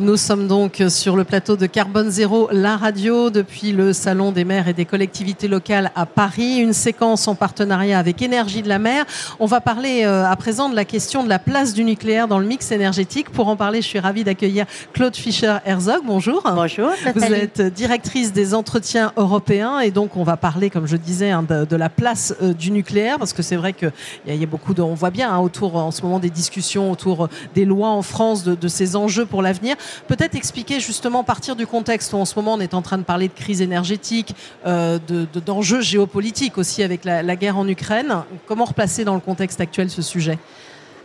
Nous 0.00 0.16
sommes 0.16 0.48
donc 0.48 0.82
sur 0.88 1.14
le 1.14 1.24
plateau 1.24 1.56
de 1.56 1.66
Carbone 1.66 2.08
Zéro, 2.08 2.48
la 2.52 2.78
radio, 2.78 3.28
depuis 3.28 3.72
le 3.72 3.92
Salon 3.92 4.32
des 4.32 4.46
maires 4.46 4.66
et 4.66 4.72
des 4.72 4.86
collectivités 4.86 5.46
locales 5.46 5.90
à 5.94 6.06
Paris. 6.06 6.56
Une 6.56 6.72
séquence 6.72 7.28
en 7.28 7.34
partenariat 7.34 7.98
avec 7.98 8.22
Énergie 8.22 8.62
de 8.62 8.68
la 8.70 8.78
mer. 8.78 9.04
On 9.40 9.44
va 9.44 9.60
parler 9.60 10.04
euh, 10.04 10.24
à 10.24 10.34
présent 10.36 10.70
de 10.70 10.74
la 10.74 10.86
question 10.86 11.22
de 11.22 11.28
la 11.28 11.38
place 11.38 11.74
du 11.74 11.84
nucléaire 11.84 12.28
dans 12.28 12.38
le 12.38 12.46
mix 12.46 12.72
énergétique. 12.72 13.28
Pour 13.28 13.48
en 13.48 13.56
parler, 13.56 13.82
je 13.82 13.88
suis 13.88 13.98
ravie 13.98 14.24
d'accueillir 14.24 14.64
Claude 14.94 15.14
Fischer-Herzog. 15.14 16.00
Bonjour. 16.06 16.40
Bonjour. 16.46 16.92
Vous 17.14 17.24
êtes 17.24 17.60
directrice 17.60 18.32
des 18.32 18.54
entretiens 18.54 19.12
européens 19.18 19.80
et 19.80 19.90
donc 19.90 20.16
on 20.16 20.24
va 20.24 20.38
parler, 20.38 20.70
comme 20.70 20.86
je 20.86 20.96
disais, 20.96 21.30
hein, 21.30 21.42
de, 21.42 21.76
la 21.76 21.90
place 21.90 22.34
euh, 22.42 22.54
du 22.54 22.70
nucléaire 22.70 23.18
parce 23.18 23.34
que 23.34 23.42
c'est 23.42 23.56
vrai 23.56 23.74
qu'il 23.74 23.92
y, 24.26 24.42
a 24.42 24.46
beaucoup 24.46 24.72
de, 24.72 24.80
on 24.80 24.94
voit 24.94 25.10
bien 25.10 25.30
hein, 25.30 25.40
autour 25.40 25.76
en 25.76 25.90
ce 25.90 26.00
moment 26.00 26.20
des 26.20 26.30
discussions 26.30 26.90
autour 26.90 27.28
des 27.54 27.66
lois 27.66 27.90
en 27.90 28.00
France 28.02 28.44
de, 28.44 28.54
de 28.54 28.68
ces 28.68 28.96
enjeux 28.96 29.26
pour 29.26 29.42
l'avenir. 29.42 29.76
Peut-être 30.08 30.34
expliquer 30.34 30.80
justement, 30.80 31.24
partir 31.24 31.56
du 31.56 31.66
contexte 31.66 32.12
où 32.12 32.16
en 32.16 32.24
ce 32.24 32.34
moment 32.36 32.54
on 32.54 32.60
est 32.60 32.74
en 32.74 32.82
train 32.82 32.98
de 32.98 33.02
parler 33.02 33.28
de 33.28 33.32
crise 33.32 33.62
énergétique, 33.62 34.34
euh, 34.66 34.98
d'enjeux 35.44 35.80
géopolitiques 35.80 36.58
aussi 36.58 36.82
avec 36.82 37.04
la, 37.04 37.36
guerre 37.36 37.56
en 37.56 37.68
Ukraine. 37.68 38.22
Comment 38.46 38.64
replacer 38.64 39.04
dans 39.04 39.14
le 39.14 39.20
contexte 39.20 39.60
actuel 39.60 39.90
ce 39.90 40.02
sujet? 40.02 40.38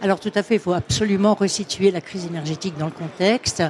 Alors 0.02 0.20
tout 0.20 0.32
à 0.36 0.44
fait, 0.44 0.56
il 0.56 0.60
faut 0.60 0.74
absolument 0.74 1.36
resituer 1.36 1.90
la 1.90 2.02
crise 2.02 2.26
énergétique 2.26 2.78
dans 2.78 2.86
le 2.86 2.92
contexte. 2.92 3.64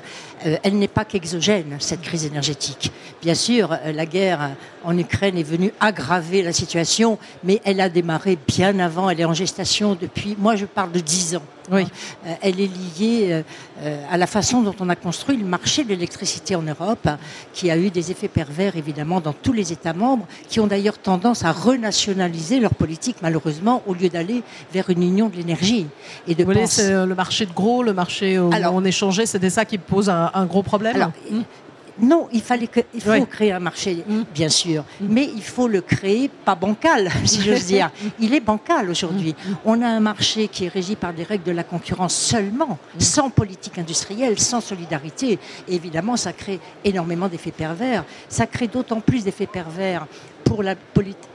Euh, 0.45 0.57
elle 0.63 0.77
n'est 0.77 0.88
pas 0.88 1.05
qu'exogène, 1.05 1.77
cette 1.79 2.02
crise 2.02 2.25
énergétique. 2.25 2.91
Bien 3.22 3.35
sûr, 3.35 3.72
euh, 3.72 3.91
la 3.91 4.05
guerre 4.05 4.52
en 4.83 4.97
Ukraine 4.97 5.38
est 5.38 5.44
venue 5.44 5.72
aggraver 5.79 6.41
la 6.41 6.52
situation, 6.52 7.19
mais 7.44 7.61
elle 7.63 7.79
a 7.79 7.89
démarré 7.89 8.38
bien 8.47 8.79
avant, 8.79 9.09
elle 9.09 9.22
est 9.22 9.25
en 9.25 9.33
gestation 9.33 9.95
depuis, 10.00 10.35
moi 10.39 10.55
je 10.55 10.66
parle 10.66 10.91
de 10.91 11.00
10 11.00 11.35
ans. 11.35 11.44
Oui. 11.71 11.85
Euh, 12.25 12.33
elle 12.41 12.59
est 12.59 12.69
liée 12.99 13.27
euh, 13.31 13.41
euh, 13.81 14.03
à 14.09 14.17
la 14.17 14.27
façon 14.27 14.61
dont 14.61 14.75
on 14.80 14.89
a 14.89 14.95
construit 14.95 15.38
le 15.38 15.45
marché 15.45 15.83
de 15.83 15.89
l'électricité 15.89 16.55
en 16.55 16.61
Europe, 16.61 17.07
qui 17.53 17.72
a 17.72 17.77
eu 17.77 17.89
des 17.89 18.11
effets 18.11 18.27
pervers 18.27 18.75
évidemment 18.75 19.19
dans 19.19 19.33
tous 19.33 19.53
les 19.53 19.72
États 19.72 19.94
membres, 19.94 20.27
qui 20.47 20.59
ont 20.59 20.67
d'ailleurs 20.67 20.97
tendance 20.97 21.44
à 21.44 21.52
renationaliser 21.52 22.59
leur 22.59 22.73
politique 22.73 23.17
malheureusement 23.22 23.81
au 23.88 23.94
lieu 23.94 24.09
d'aller 24.09 24.44
vers 24.73 24.89
une 24.89 25.03
union 25.03 25.30
de 25.30 25.35
l'énergie. 25.35 25.88
Et 26.27 26.35
de 26.35 26.44
Vous 26.44 26.53
penser... 26.53 26.89
le 26.89 27.16
marché 27.16 27.45
de 27.45 27.53
gros, 27.53 27.83
le 27.83 27.94
marché 27.94 28.39
où 28.39 28.52
on 28.52 28.85
échangeait, 28.85 29.25
c'était 29.25 29.50
ça 29.50 29.66
qui 29.66 29.77
pose 29.77 30.09
un, 30.09 30.45
gros 30.45 30.63
problème 30.63 31.11
non, 31.99 32.27
il, 32.33 32.41
fallait 32.41 32.67
que, 32.67 32.81
il 32.93 33.01
faut 33.01 33.25
créer 33.25 33.51
un 33.51 33.59
marché, 33.59 34.03
mm. 34.07 34.23
bien 34.33 34.49
sûr, 34.49 34.83
mm. 34.99 35.05
mais 35.09 35.29
il 35.35 35.43
faut 35.43 35.67
le 35.67 35.81
créer 35.81 36.29
pas 36.29 36.55
bancal, 36.55 37.09
si 37.25 37.41
j'ose 37.41 37.65
dire. 37.65 37.89
Il 38.19 38.33
est 38.33 38.39
bancal 38.39 38.89
aujourd'hui. 38.89 39.33
Mm. 39.33 39.53
On 39.65 39.81
a 39.81 39.88
un 39.88 39.99
marché 39.99 40.47
qui 40.47 40.66
est 40.66 40.69
régi 40.69 40.95
par 40.95 41.13
des 41.13 41.23
règles 41.23 41.43
de 41.43 41.51
la 41.51 41.63
concurrence 41.63 42.16
seulement, 42.16 42.77
sans 42.97 43.29
politique 43.29 43.77
industrielle, 43.77 44.39
sans 44.39 44.61
solidarité. 44.61 45.39
évidemment, 45.67 46.17
ça 46.17 46.33
crée 46.33 46.59
énormément 46.83 47.27
d'effets 47.27 47.51
pervers. 47.51 48.03
Ça 48.29 48.45
crée 48.45 48.67
d'autant 48.67 48.99
plus 48.99 49.23
d'effets 49.23 49.47
pervers 49.47 50.07
pour, 50.45 50.63
la, 50.63 50.75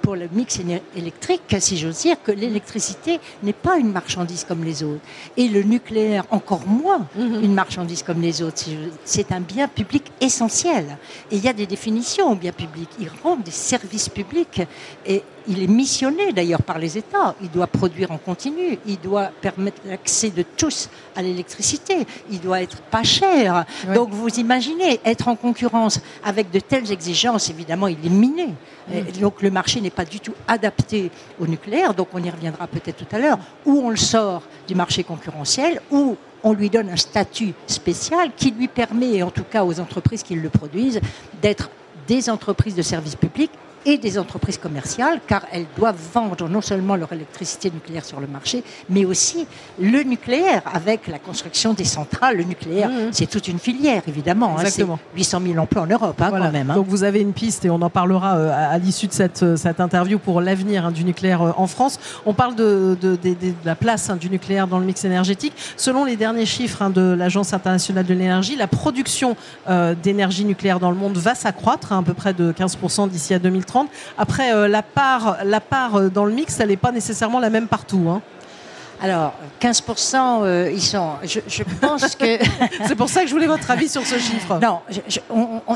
pour 0.02 0.16
le 0.16 0.28
mix 0.32 0.60
électrique, 0.96 1.56
si 1.58 1.76
j'ose 1.76 1.98
dire, 1.98 2.16
que 2.22 2.32
l'électricité 2.32 3.20
n'est 3.42 3.52
pas 3.52 3.76
une 3.76 3.92
marchandise 3.92 4.44
comme 4.44 4.64
les 4.64 4.82
autres. 4.82 5.02
Et 5.36 5.48
le 5.48 5.62
nucléaire, 5.62 6.24
encore 6.30 6.66
moins 6.66 7.06
mhm. 7.16 7.44
une 7.44 7.52
marchandise 7.52 8.02
comme 8.02 8.22
les 8.22 8.40
autres. 8.40 8.64
C'est 9.04 9.32
un 9.32 9.40
bien 9.40 9.68
public 9.68 10.04
essentiel. 10.20 10.96
Et 11.30 11.36
il 11.36 11.44
y 11.44 11.48
a 11.48 11.52
des 11.52 11.66
définitions 11.66 12.30
au 12.30 12.36
bien 12.36 12.52
public. 12.52 12.88
Il 12.98 13.10
rend 13.22 13.36
des 13.36 13.50
services 13.50 14.08
publics. 14.08 14.62
Et 15.04 15.22
il 15.48 15.62
est 15.62 15.66
missionné 15.66 16.32
d'ailleurs 16.32 16.62
par 16.62 16.78
les 16.78 16.96
États. 16.96 17.34
Il 17.42 17.50
doit 17.50 17.66
produire 17.66 18.10
en 18.12 18.18
continu. 18.18 18.78
Il 18.86 19.00
doit 19.00 19.30
permettre 19.40 19.80
l'accès 19.84 20.30
de 20.30 20.44
tous 20.56 20.88
à 21.16 21.22
l'électricité. 21.22 22.06
Il 22.30 22.40
doit 22.40 22.62
être 22.62 22.80
pas 22.82 23.02
cher. 23.02 23.64
Donc 23.94 24.10
vous 24.10 24.28
imaginez 24.38 25.00
être 25.04 25.28
en 25.28 25.36
concurrence 25.36 26.00
avec 26.24 26.50
de 26.50 26.60
telles 26.60 26.90
exigences, 26.92 27.50
évidemment, 27.50 27.88
il 27.88 28.04
est 28.04 28.10
miné. 28.10 28.48
Donc 29.20 29.42
le 29.42 29.50
marché 29.50 29.80
n'est 29.80 29.90
pas 29.90 30.04
du 30.04 30.20
tout 30.20 30.34
adapté 30.48 31.10
au 31.40 31.46
nucléaire. 31.46 31.94
Donc 31.94 32.08
on 32.12 32.22
y 32.22 32.30
reviendra 32.30 32.66
peut-être 32.66 32.96
tout 32.96 33.16
à 33.16 33.18
l'heure. 33.18 33.38
Ou 33.66 33.82
on 33.84 33.90
le 33.90 33.96
sort 33.96 34.42
du 34.66 34.74
marché 34.74 35.04
concurrentiel, 35.04 35.80
ou 35.90 36.16
on 36.42 36.52
lui 36.52 36.70
donne 36.70 36.88
un 36.88 36.96
statut 36.96 37.52
spécial 37.66 38.30
qui 38.36 38.50
lui 38.50 38.68
permet, 38.68 39.22
en 39.22 39.30
tout 39.30 39.44
cas 39.44 39.64
aux 39.64 39.78
entreprises 39.80 40.22
qui 40.22 40.34
le 40.34 40.48
produisent, 40.48 41.00
d'être 41.42 41.70
des 42.06 42.30
entreprises 42.30 42.74
de 42.74 42.82
services 42.82 43.16
publics 43.16 43.52
et 43.86 43.98
des 43.98 44.18
entreprises 44.18 44.58
commerciales, 44.58 45.20
car 45.26 45.42
elles 45.52 45.66
doivent 45.76 45.98
vendre 46.12 46.48
non 46.48 46.60
seulement 46.60 46.96
leur 46.96 47.12
électricité 47.12 47.70
nucléaire 47.70 48.04
sur 48.04 48.20
le 48.20 48.26
marché, 48.26 48.62
mais 48.88 49.04
aussi 49.04 49.46
le 49.80 50.02
nucléaire 50.02 50.62
avec 50.72 51.06
la 51.06 51.18
construction 51.18 51.72
des 51.72 51.84
centrales. 51.84 52.36
Le 52.36 52.44
nucléaire, 52.44 52.90
mmh, 52.90 52.92
mmh. 52.92 53.12
c'est 53.12 53.26
toute 53.26 53.48
une 53.48 53.58
filière, 53.58 54.02
évidemment. 54.06 54.56
Hein, 54.58 54.64
c'est 54.66 54.84
800 55.16 55.40
000 55.46 55.58
emplois 55.58 55.82
en 55.82 55.86
Europe, 55.86 56.20
hein, 56.20 56.30
quand 56.30 56.52
même. 56.52 56.70
Hein. 56.70 56.74
Donc 56.74 56.86
vous 56.88 57.04
avez 57.04 57.20
une 57.20 57.32
piste, 57.32 57.64
et 57.64 57.70
on 57.70 57.80
en 57.80 57.90
parlera 57.90 58.36
euh, 58.36 58.74
à, 58.74 58.78
l'issue 58.78 59.06
de 59.06 59.12
cette, 59.12 59.42
euh, 59.42 59.56
cette, 59.56 59.80
interview 59.80 60.18
pour 60.18 60.40
l'avenir 60.40 60.92
du 60.92 61.04
nucléaire 61.04 61.42
euh, 61.42 61.52
en 61.56 61.66
France. 61.66 61.98
On 62.26 62.34
parle 62.34 62.54
de, 62.54 62.96
de, 63.00 63.18
la 63.64 63.74
place 63.74 64.10
du 64.10 64.28
nucléaire 64.28 64.66
dans 64.66 64.78
le 64.78 64.84
mix 64.84 65.04
énergétique. 65.04 65.54
Selon 65.76 66.04
les 66.04 66.16
derniers 66.16 66.46
chiffres 66.46 66.88
de 66.90 67.14
l'Agence 67.14 67.52
internationale 67.52 68.04
de 68.04 68.14
l'énergie, 68.14 68.56
la 68.56 68.66
production 68.66 69.36
d'énergie 70.02 70.44
nucléaire 70.44 70.80
dans 70.80 70.90
le 70.90 70.96
monde 70.96 71.16
va 71.16 71.34
s'accroître, 71.34 71.92
à 71.92 72.02
peu 72.02 72.14
près 72.14 72.34
de 72.34 72.52
15% 72.52 73.08
d'ici 73.08 73.34
à 73.34 73.38
2030. 73.38 73.69
Après, 74.18 74.52
euh, 74.52 74.68
la 74.68 74.82
part, 74.82 75.38
la 75.44 75.60
part 75.60 75.96
euh, 75.96 76.08
dans 76.08 76.24
le 76.24 76.32
mix, 76.32 76.58
elle 76.60 76.68
n'est 76.68 76.76
pas 76.76 76.92
nécessairement 76.92 77.40
la 77.40 77.50
même 77.50 77.68
partout. 77.68 78.06
Hein. 78.08 78.22
Alors, 79.02 79.32
15%, 79.62 80.42
euh, 80.42 80.70
ils 80.72 80.82
sont. 80.82 81.12
Je, 81.24 81.62
pense 81.80 82.14
que. 82.16 82.38
c'est 82.86 82.94
pour 82.94 83.08
ça 83.08 83.22
que 83.22 83.28
je 83.28 83.32
voulais 83.32 83.46
votre 83.46 83.70
avis 83.70 83.88
sur 83.88 84.04
ce 84.06 84.18
chiffre. 84.18 84.58
Non, 84.60 84.80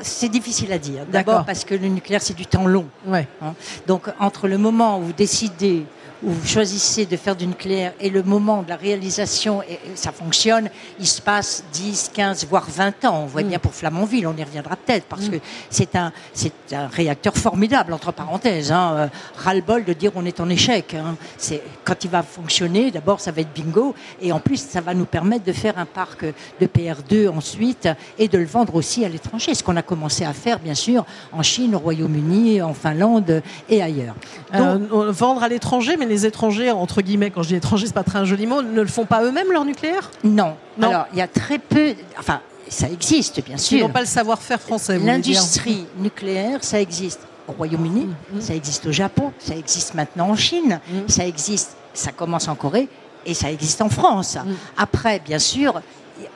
c'est 0.03 0.29
difficile 0.29 0.71
à 0.73 0.79
dire. 0.79 1.07
D'abord 1.11 1.45
parce 1.45 1.65
que 1.65 1.75
le 1.75 1.89
nucléaire, 1.89 2.21
c'est 2.21 2.37
du 2.37 2.45
temps 2.45 2.67
long. 2.67 2.87
Ouais. 3.07 3.27
Hein. 3.41 3.55
Donc, 3.87 4.09
entre 4.21 4.47
le 4.47 4.59
moment 4.59 4.99
où 4.99 5.05
vous 5.05 5.13
décidez 5.15 5.87
où 6.23 6.31
vous 6.31 6.47
choisissez 6.47 7.07
de 7.07 7.17
faire 7.17 7.37
du 7.37 7.47
nucléaire 7.47 7.93
et 8.01 8.11
le 8.11 8.23
moment 8.23 8.63
de 8.63 8.69
la 8.69 8.77
réalisation, 8.77 9.63
et 9.63 9.79
ça 9.95 10.13
fonctionne, 10.13 10.71
il 10.99 11.07
se 11.07 11.21
passe 11.21 11.65
10, 11.73 12.11
15, 12.15 12.47
voire 12.49 12.67
20 12.69 13.05
ans. 13.05 13.23
On 13.25 13.27
voit 13.27 13.43
mm. 13.43 13.49
bien 13.49 13.59
pour 13.59 13.75
Flamanville, 13.75 14.27
on 14.27 14.37
y 14.37 14.43
reviendra 14.43 14.77
peut-être, 14.77 15.07
parce 15.07 15.29
mm. 15.29 15.31
que 15.31 15.37
c'est 15.71 15.97
un, 15.97 16.13
c'est 16.33 16.53
un 16.73 16.87
réacteur 16.87 17.37
formidable, 17.37 17.93
entre 17.93 18.13
parenthèses. 18.13 18.73
Hein. 18.73 18.95
Euh, 18.97 19.07
ras-le-bol 19.37 19.85
de 19.85 19.93
dire 19.93 20.13
on 20.15 20.25
est 20.25 20.41
en 20.41 20.49
échec. 20.49 20.95
Hein. 20.95 21.17
C'est, 21.37 21.63
quand 21.85 22.05
il 22.05 22.11
va 22.11 22.23
fonctionner, 22.23 22.91
d'abord 22.91 23.21
ça 23.21 23.33
va 23.33 23.41
être 23.43 23.53
bingo, 23.53 23.95
et 24.21 24.33
en 24.33 24.41
plus 24.41 24.57
ça 24.57 24.81
va 24.81 24.95
nous 24.95 25.07
permettre 25.07 25.45
de 25.45 25.53
faire 25.53 25.79
un 25.79 25.87
parc 25.87 26.25
de 26.25 26.67
PR2 26.67 27.29
ensuite, 27.29 27.89
et 28.19 28.29
de 28.29 28.39
le 28.39 28.47
vendre 28.47 28.75
aussi 28.75 29.05
à 29.05 29.09
l'étranger, 29.09 29.55
ce 29.55 29.63
qu'on 29.63 29.77
a 29.77 29.83
commencé 29.83 30.25
à 30.25 30.33
faire, 30.33 30.59
bien 30.59 30.75
sûr, 30.75 31.05
en 31.33 31.43
Chine, 31.43 31.75
au 31.75 31.79
Royaume-Uni, 31.79 32.63
en 32.63 32.75
Finlande 32.75 33.43
et 33.69 33.83
ailleurs. 33.83 34.15
Euh, 34.55 34.79
vendre 35.11 35.43
à 35.43 35.49
l'étranger, 35.49 35.97
mais 35.97 36.07
les 36.15 36.27
étrangers, 36.27 36.71
entre 36.71 37.03
guillemets, 37.03 37.31
quand 37.31 37.43
je 37.43 37.49
dis 37.49 37.55
étranger, 37.57 37.87
c'est 37.87 37.95
pas 37.95 38.05
très 38.05 38.19
un 38.19 38.25
joli 38.25 38.47
mot, 38.47 38.63
ne 38.63 38.81
le 38.81 38.87
font 38.87 39.05
pas 39.05 39.23
eux-mêmes 39.25 39.51
leur 39.53 39.65
nucléaire? 39.65 40.11
Non. 40.23 40.55
Alors, 40.81 41.07
il 41.13 41.19
y 41.19 41.23
a 41.23 41.29
très 41.29 41.59
peu. 41.59 41.95
Enfin, 42.19 42.41
ça 42.69 42.89
existe, 42.89 43.45
bien 43.45 43.57
sûr. 43.57 43.79
Ils 43.79 43.83
n'ont 43.83 43.91
pas 43.91 44.01
le 44.01 44.07
savoir-faire 44.07 44.61
français. 44.61 44.99
L'industrie 44.99 45.87
nucléaire, 45.99 46.63
ça 46.63 46.81
existe 46.81 47.21
au 47.49 47.53
Royaume-Uni, 47.53 48.07
mm, 48.07 48.37
mm. 48.37 48.41
ça 48.41 48.55
existe 48.55 48.87
au 48.87 48.93
Japon, 48.93 49.33
ça 49.39 49.55
existe 49.55 49.95
maintenant 49.95 50.31
en 50.31 50.37
Chine, 50.37 50.81
mm. 50.89 51.09
ça 51.09 51.27
existe, 51.27 51.77
ça 51.93 52.11
commence 52.11 52.49
en 52.49 52.55
Corée 52.55 52.89
et 53.27 53.35
ça 53.35 53.51
existe 53.51 53.83
en 53.83 53.91
France. 53.91 54.39
Après, 54.79 55.19
bien 55.19 55.39
sûr, 55.39 55.83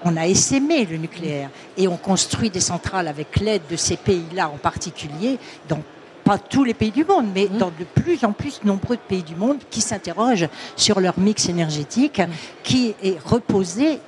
on 0.05 0.17
a 0.17 0.27
essaimé 0.27 0.85
le 0.85 0.97
nucléaire 0.97 1.51
et 1.77 1.89
on 1.89 1.97
construit 1.97 2.51
des 2.51 2.61
centrales 2.61 3.09
avec 3.09 3.41
l'aide 3.41 3.63
de 3.71 3.77
ces 3.77 3.97
pays-là 3.97 4.49
en 4.49 4.59
particulier 4.59 5.39
dans 5.69 5.81
pas 6.29 6.37
tous 6.37 6.63
les 6.63 6.75
pays 6.75 6.91
du 6.91 7.07
monde, 7.07 7.29
mais 7.35 7.47
mmh. 7.47 7.57
dans 7.57 7.71
de 7.71 7.85
plus 8.03 8.23
en 8.23 8.33
plus 8.33 8.61
nombreux 8.63 8.97
de 8.97 9.01
pays 9.01 9.23
du 9.23 9.35
monde 9.35 9.61
qui 9.71 9.81
s'interrogent 9.81 10.51
sur 10.77 11.01
leur 11.01 11.19
mix 11.19 11.49
énergétique, 11.49 12.19
mmh. 12.19 12.27
qui 12.63 12.95
est 13.03 13.19
reposé 13.25 13.99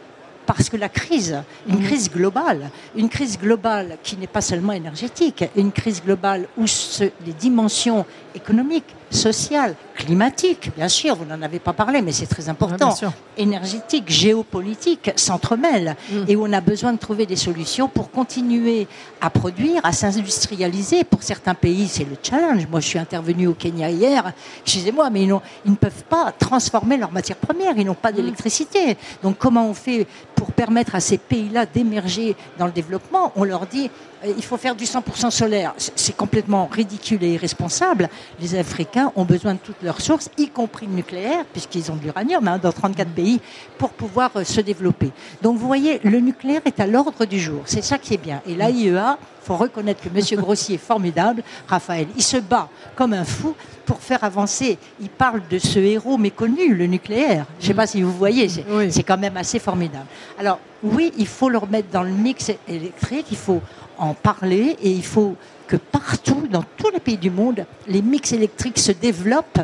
parce 0.45 0.69
que 0.69 0.77
la 0.77 0.91
crise, 0.91 1.43
une 1.67 1.79
mmh. 1.79 1.85
crise 1.85 2.11
globale, 2.11 2.71
une 2.95 3.09
crise 3.09 3.39
globale 3.39 3.97
qui 4.03 4.19
n'est 4.19 4.27
pas 4.27 4.43
seulement 4.43 4.75
énergétique, 4.75 5.47
une 5.57 5.73
crise 5.73 6.03
globale 6.05 6.47
où 6.59 6.67
les 7.01 7.33
dimensions 7.33 8.05
économiques, 8.35 8.95
sociale, 9.11 9.75
climatique, 9.95 10.71
bien 10.77 10.89
sûr, 10.89 11.15
vous 11.17 11.25
n'en 11.25 11.43
avez 11.43 11.59
pas 11.59 11.73
parlé, 11.73 12.01
mais 12.01 12.13
c'est 12.13 12.27
très 12.27 12.49
important, 12.49 12.95
énergétique, 13.37 14.09
géopolitique, 14.09 15.11
s'entremêlent, 15.17 15.97
mm. 16.11 16.25
et 16.29 16.37
on 16.37 16.53
a 16.53 16.61
besoin 16.61 16.93
de 16.93 16.99
trouver 16.99 17.27
des 17.27 17.37
solutions 17.37 17.89
pour 17.89 18.11
continuer 18.11 18.87
à 19.21 19.29
produire, 19.29 19.85
à 19.85 19.93
s'industrialiser. 19.93 21.05
Pour 21.05 21.23
certains 21.23 21.55
pays, 21.55 21.89
c'est 21.89 22.05
le 22.05 22.17
challenge. 22.23 22.67
Moi, 22.71 22.81
je 22.81 22.87
suis 22.87 22.99
intervenu 22.99 23.49
au 23.49 23.55
Kenya 23.55 23.91
hier, 23.91 24.33
excusez-moi, 24.63 25.11
mais 25.11 25.25
ils, 25.25 25.35
ils, 25.65 25.73
ne 25.73 25.77
peuvent 25.77 26.05
pas 26.09 26.33
transformer 26.33 26.97
leurs 26.97 27.13
matières 27.13 27.37
premières, 27.37 27.75
ils 27.77 27.85
n'ont 27.87 27.95
pas 27.95 28.13
mm. 28.13 28.17
d'électricité. 28.17 28.97
Donc 29.23 29.39
comment 29.39 29.69
on 29.69 29.75
fait 29.75 30.07
pour 30.35 30.53
permettre 30.53 30.95
à 30.95 31.01
ces 31.01 31.19
pays-là 31.19 31.67
d'émerger 31.67 32.37
dans 32.59 32.67
le 32.67 32.73
développement? 32.73 33.33
On 33.37 33.45
leur 33.45 33.67
dit, 33.67 33.91
il 34.25 34.43
faut 34.45 34.57
faire 34.57 34.75
du 34.75 34.85
100% 34.85 35.31
solaire. 35.31 35.75
C'est 35.77 36.17
complètement 36.17 36.67
ridicule 36.67 37.23
et 37.25 37.35
irresponsable. 37.35 38.09
Les 38.41 38.55
Africains 38.55 39.13
ont 39.17 39.25
besoin 39.25 39.55
de 39.55 39.59
toutes 39.59 39.83
leurs 39.83 40.01
sources, 40.01 40.31
y 40.37 40.49
compris 40.49 40.87
le 40.87 40.93
nucléaire, 40.93 41.45
puisqu'ils 41.53 41.91
ont 41.91 41.97
de 41.97 42.03
l'uranium 42.03 42.47
hein, 42.47 42.59
dans 42.59 42.73
34 42.73 43.09
mm. 43.09 43.13
pays, 43.13 43.41
pour 43.79 43.91
pouvoir 43.91 44.31
euh, 44.37 44.45
se 44.45 44.61
développer. 44.61 45.11
Donc 45.43 45.57
vous 45.57 45.67
voyez, 45.67 46.01
le 46.05 46.21
nucléaire 46.21 46.63
est 46.65 46.81
à 46.81 46.87
l'ordre 46.87 47.25
du 47.25 47.41
jour. 47.41 47.63
C'est 47.65 47.83
ça 47.83 47.99
qui 47.99 48.15
est 48.15 48.23
bien. 48.23 48.43
Et 48.47 48.55
l'AIEA, 48.55 49.19
il 49.43 49.47
faut 49.47 49.57
reconnaître 49.57 50.03
que 50.03 50.09
M. 50.09 50.41
Grossier 50.41 50.75
est 50.75 50.79
formidable, 50.79 51.43
Raphaël. 51.67 52.07
Il 52.17 52.23
se 52.23 52.37
bat 52.37 52.69
comme 52.95 53.15
un 53.15 53.25
fou 53.25 53.55
pour 53.87 53.99
faire 54.01 54.23
avancer. 54.23 54.79
Il 55.01 55.09
parle 55.09 55.41
de 55.51 55.59
ce 55.59 55.79
héros 55.79 56.19
méconnu, 56.19 56.75
le 56.75 56.87
nucléaire. 56.87 57.47
Je 57.59 57.65
ne 57.65 57.69
sais 57.69 57.75
pas 57.75 57.87
si 57.87 58.03
vous 58.03 58.13
voyez, 58.13 58.49
c'est 58.91 59.03
quand 59.03 59.19
même 59.19 59.37
assez 59.37 59.59
formidable. 59.59 60.07
Alors 60.39 60.59
oui, 60.83 61.13
il 61.19 61.27
faut 61.27 61.49
le 61.49 61.59
remettre 61.59 61.89
dans 61.91 62.03
le 62.03 62.11
mix 62.11 62.53
électrique, 62.69 63.27
il 63.31 63.37
faut 63.37 63.61
en 63.99 64.15
parler 64.15 64.77
et 64.83 64.91
il 64.91 65.05
faut 65.05 65.37
que 65.67 65.77
partout, 65.77 66.47
dans 66.51 66.65
tous 66.77 66.91
les 66.91 67.01
pays 67.01 67.19
du 67.19 67.31
monde, 67.31 67.65
les 67.87 68.03
mix 68.03 68.33
électriques 68.33 68.79
se 68.79 68.93
développent 68.93 69.61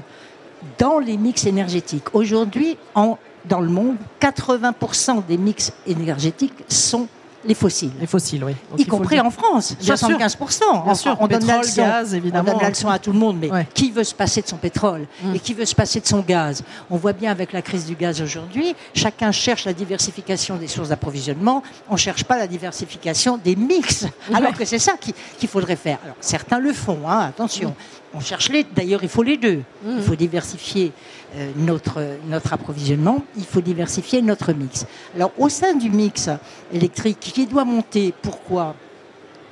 dans 0.79 0.99
les 0.99 1.17
mix 1.17 1.47
énergétiques. 1.47 2.15
Aujourd'hui, 2.15 2.77
dans 2.95 3.61
le 3.61 3.69
monde, 3.69 3.97
80% 4.21 5.27
des 5.27 5.37
mix 5.37 5.73
énergétiques 5.87 6.65
sont 6.69 7.09
les 7.47 7.55
fossiles. 7.55 7.93
Les 8.01 8.07
fossiles, 8.07 8.45
oui. 8.45 8.55
y 8.79 8.87
compris 8.87 9.21
en 9.21 9.31
France, 9.31 9.75
75%. 9.83 10.85
Bien 10.85 10.95
sûr, 10.95 11.17
on, 11.21 11.27
donne 11.27 11.47
leçon, 11.47 11.83
gaz, 11.83 12.15
évidemment. 12.15 12.49
on 12.49 12.53
donne 12.53 12.63
la 12.63 12.69
leçon 12.71 12.89
à 12.89 12.99
tout 12.99 13.13
le 13.13 13.19
monde, 13.19 13.39
mais 13.41 13.51
qui 13.75 13.91
veut 13.91 14.05
se 14.05 14.15
passer 14.15 14.43
de 14.43 14.47
son 14.47 14.57
pétrole 14.57 15.07
mm. 15.23 15.35
et 15.35 15.39
qui 15.39 15.55
veut 15.55 15.65
se 15.65 15.75
passer 15.75 16.01
de 16.01 16.07
son 16.07 16.21
gaz? 16.21 16.63
On 16.91 16.97
voit 16.97 17.13
bien 17.13 17.31
avec 17.31 17.53
la 17.53 17.63
crise 17.63 17.87
du 17.87 17.95
gaz 17.95 18.21
aujourd'hui, 18.21 18.75
chacun 18.95 19.33
cherche 19.33 19.65
la 19.65 19.73
diversification 19.73 20.57
des 20.57 20.69
sources 20.69 20.89
d'approvisionnement, 20.89 21.63
on 21.89 21.95
ne 21.95 21.99
cherche 21.99 22.25
pas 22.25 22.39
la 22.39 22.47
diversification 22.47 23.39
des 23.39 23.57
mix, 23.57 24.07
alors 24.35 24.53
que 24.53 24.65
c'est 24.65 24.79
ça 24.79 24.95
qu'il 24.97 25.49
faudrait 25.49 25.77
faire. 25.77 25.99
Alors, 26.05 26.17
certains 26.21 26.59
le 26.59 26.73
font, 26.73 26.99
hein, 27.09 27.21
attention. 27.21 27.71
Mm. 27.71 27.75
On 28.17 28.21
cherche 28.21 28.49
les, 28.49 28.65
d'ailleurs 28.65 29.03
il 29.03 29.11
faut 29.11 29.23
les 29.23 29.37
deux. 29.37 29.61
Il 29.87 30.03
faut 30.03 30.17
diversifier 30.17 30.93
euh, 31.37 31.51
notre, 31.57 32.03
notre 32.27 32.53
approvisionnement, 32.55 33.23
il 33.37 33.45
faut 33.45 33.61
diversifier 33.61 34.23
notre 34.23 34.53
mix. 34.55 34.87
Alors 35.15 35.33
au 35.37 35.51
sein 35.51 35.75
du 35.75 35.91
mix 35.91 36.31
électrique 36.73 37.21
qui 37.21 37.47
doit 37.47 37.67
monter, 37.67 38.15
pourquoi? 38.23 38.75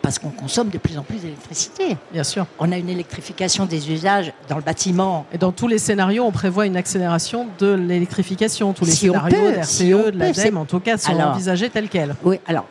Parce 0.00 0.18
qu'on 0.18 0.30
consomme 0.30 0.68
de 0.68 0.78
plus 0.78 0.98
en 0.98 1.02
plus 1.02 1.18
d'électricité. 1.18 1.96
Bien 2.12 2.24
sûr. 2.24 2.46
On 2.58 2.72
a 2.72 2.76
une 2.76 2.90
électrification 2.90 3.64
des 3.66 3.90
usages 3.90 4.32
dans 4.48 4.56
le 4.56 4.62
bâtiment. 4.62 5.24
Et 5.32 5.38
dans 5.38 5.52
tous 5.52 5.66
les 5.66 5.78
scénarios, 5.78 6.24
on 6.24 6.30
prévoit 6.30 6.66
une 6.66 6.76
accélération 6.76 7.48
de 7.58 7.72
l'électrification. 7.72 8.74
Tous 8.74 8.84
les 8.84 8.90
scénarios 8.90 9.52
d'RCE, 9.52 9.80
de 10.12 10.18
l'ADEME, 10.18 10.58
en 10.58 10.66
tout 10.66 10.80
cas, 10.80 10.98
sont 10.98 11.12
envisagés 11.12 11.70
tels 11.70 11.88
quels. 11.88 12.14
Oui, 12.22 12.38
alors, 12.46 12.66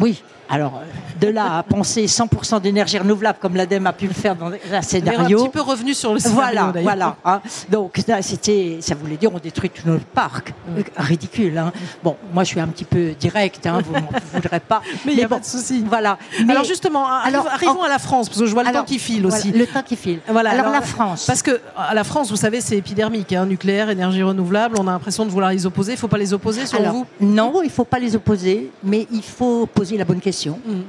oui, 0.00 0.22
alors, 0.48 0.80
de 1.20 1.28
là 1.28 1.58
à 1.58 1.62
penser 1.62 2.06
100% 2.06 2.60
d'énergie 2.60 2.98
renouvelable 2.98 3.38
comme 3.40 3.56
l'ADEME 3.56 3.86
a 3.86 3.92
pu 3.92 4.06
le 4.06 4.14
faire 4.14 4.36
dans 4.36 4.50
un 4.50 4.82
scénario. 4.82 5.40
un 5.40 5.44
petit 5.44 5.52
peu 5.52 5.60
revenu 5.60 5.94
sur 5.94 6.12
le 6.12 6.18
scénario. 6.18 6.72
Voilà, 6.72 6.72
voilà. 6.82 7.16
Hein. 7.24 7.40
Donc, 7.68 8.00
c'était, 8.20 8.78
ça 8.80 8.94
voulait 8.94 9.16
dire 9.16 9.30
on 9.34 9.38
détruit 9.38 9.70
tout 9.70 9.82
notre 9.88 10.04
parc. 10.04 10.52
Ridicule. 10.96 11.58
Hein. 11.58 11.72
Bon, 12.02 12.16
moi 12.32 12.44
je 12.44 12.48
suis 12.48 12.60
un 12.60 12.68
petit 12.68 12.84
peu 12.84 13.12
direct, 13.18 13.66
hein, 13.66 13.80
vous 13.84 13.94
ne 13.94 14.00
voudrez 14.34 14.60
pas. 14.60 14.82
Mais 15.04 15.12
il 15.12 15.18
n'y 15.18 15.24
a 15.24 15.28
pas 15.28 15.40
de 15.40 15.44
souci. 15.44 15.84
Voilà. 15.86 16.18
alors 16.48 16.64
justement, 16.64 17.06
alors, 17.06 17.46
arrivons 17.48 17.82
à 17.82 17.88
la 17.88 17.98
France, 17.98 18.28
parce 18.28 18.40
que 18.40 18.46
je 18.46 18.52
vois 18.52 18.64
le 18.64 18.72
temps 18.72 18.84
qui 18.84 18.98
file 18.98 19.26
aussi. 19.26 19.50
le 19.52 19.66
temps 19.66 19.82
qui 19.82 19.96
file. 19.96 20.20
Voilà, 20.28 20.50
alors, 20.50 20.70
la 20.70 20.82
France. 20.82 21.26
Parce 21.26 21.42
que 21.42 21.60
à 21.76 21.94
la 21.94 22.04
France, 22.04 22.30
vous 22.30 22.36
savez, 22.36 22.60
c'est 22.60 22.76
épidermique. 22.76 23.32
nucléaire, 23.32 23.90
énergie 23.90 24.22
renouvelable, 24.22 24.76
on 24.78 24.86
a 24.86 24.92
l'impression 24.92 25.24
de 25.24 25.30
vouloir 25.30 25.50
les 25.50 25.66
opposer. 25.66 25.92
Il 25.92 25.96
ne 25.96 26.00
faut 26.00 26.08
pas 26.08 26.18
les 26.18 26.32
opposer, 26.32 26.66
selon 26.66 26.92
vous? 26.92 27.06
Non, 27.20 27.62
il 27.62 27.66
ne 27.66 27.72
faut 27.72 27.84
pas 27.84 27.98
les 27.98 28.14
opposer, 28.14 28.70
mais 28.84 29.06
il 29.10 29.22
faut 29.22 29.66
poser 29.66 29.96
la 29.96 30.04
bonne 30.04 30.20
question. 30.20 30.35
Mm. 30.44 30.82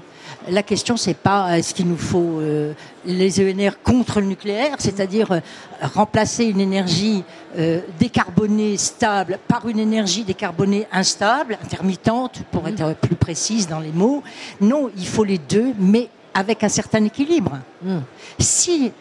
La 0.49 0.63
question, 0.63 0.97
c'est 0.97 1.15
pas 1.15 1.57
est-ce 1.57 1.73
qu'il 1.73 1.87
nous 1.87 1.97
faut 1.97 2.39
euh, 2.39 2.73
les 3.05 3.39
ENR 3.39 3.81
contre 3.83 4.19
le 4.19 4.27
nucléaire, 4.27 4.75
c'est-à-dire 4.79 5.31
euh, 5.31 5.39
remplacer 5.81 6.45
une 6.45 6.59
énergie 6.59 7.23
euh, 7.57 7.81
décarbonée 7.99 8.77
stable 8.77 9.39
par 9.47 9.67
une 9.67 9.79
énergie 9.79 10.23
décarbonée 10.23 10.87
instable, 10.91 11.57
intermittente, 11.63 12.41
pour 12.51 12.67
être 12.67 12.95
plus 12.95 13.15
précise 13.15 13.67
dans 13.67 13.79
les 13.79 13.91
mots. 13.91 14.23
Non, 14.61 14.89
il 14.97 15.07
faut 15.07 15.23
les 15.23 15.37
deux, 15.37 15.73
mais 15.79 16.09
avec 16.33 16.63
un 16.63 16.69
certain 16.69 17.03
équilibre. 17.03 17.57
Mmh. 17.81 17.97
Si 18.39 18.91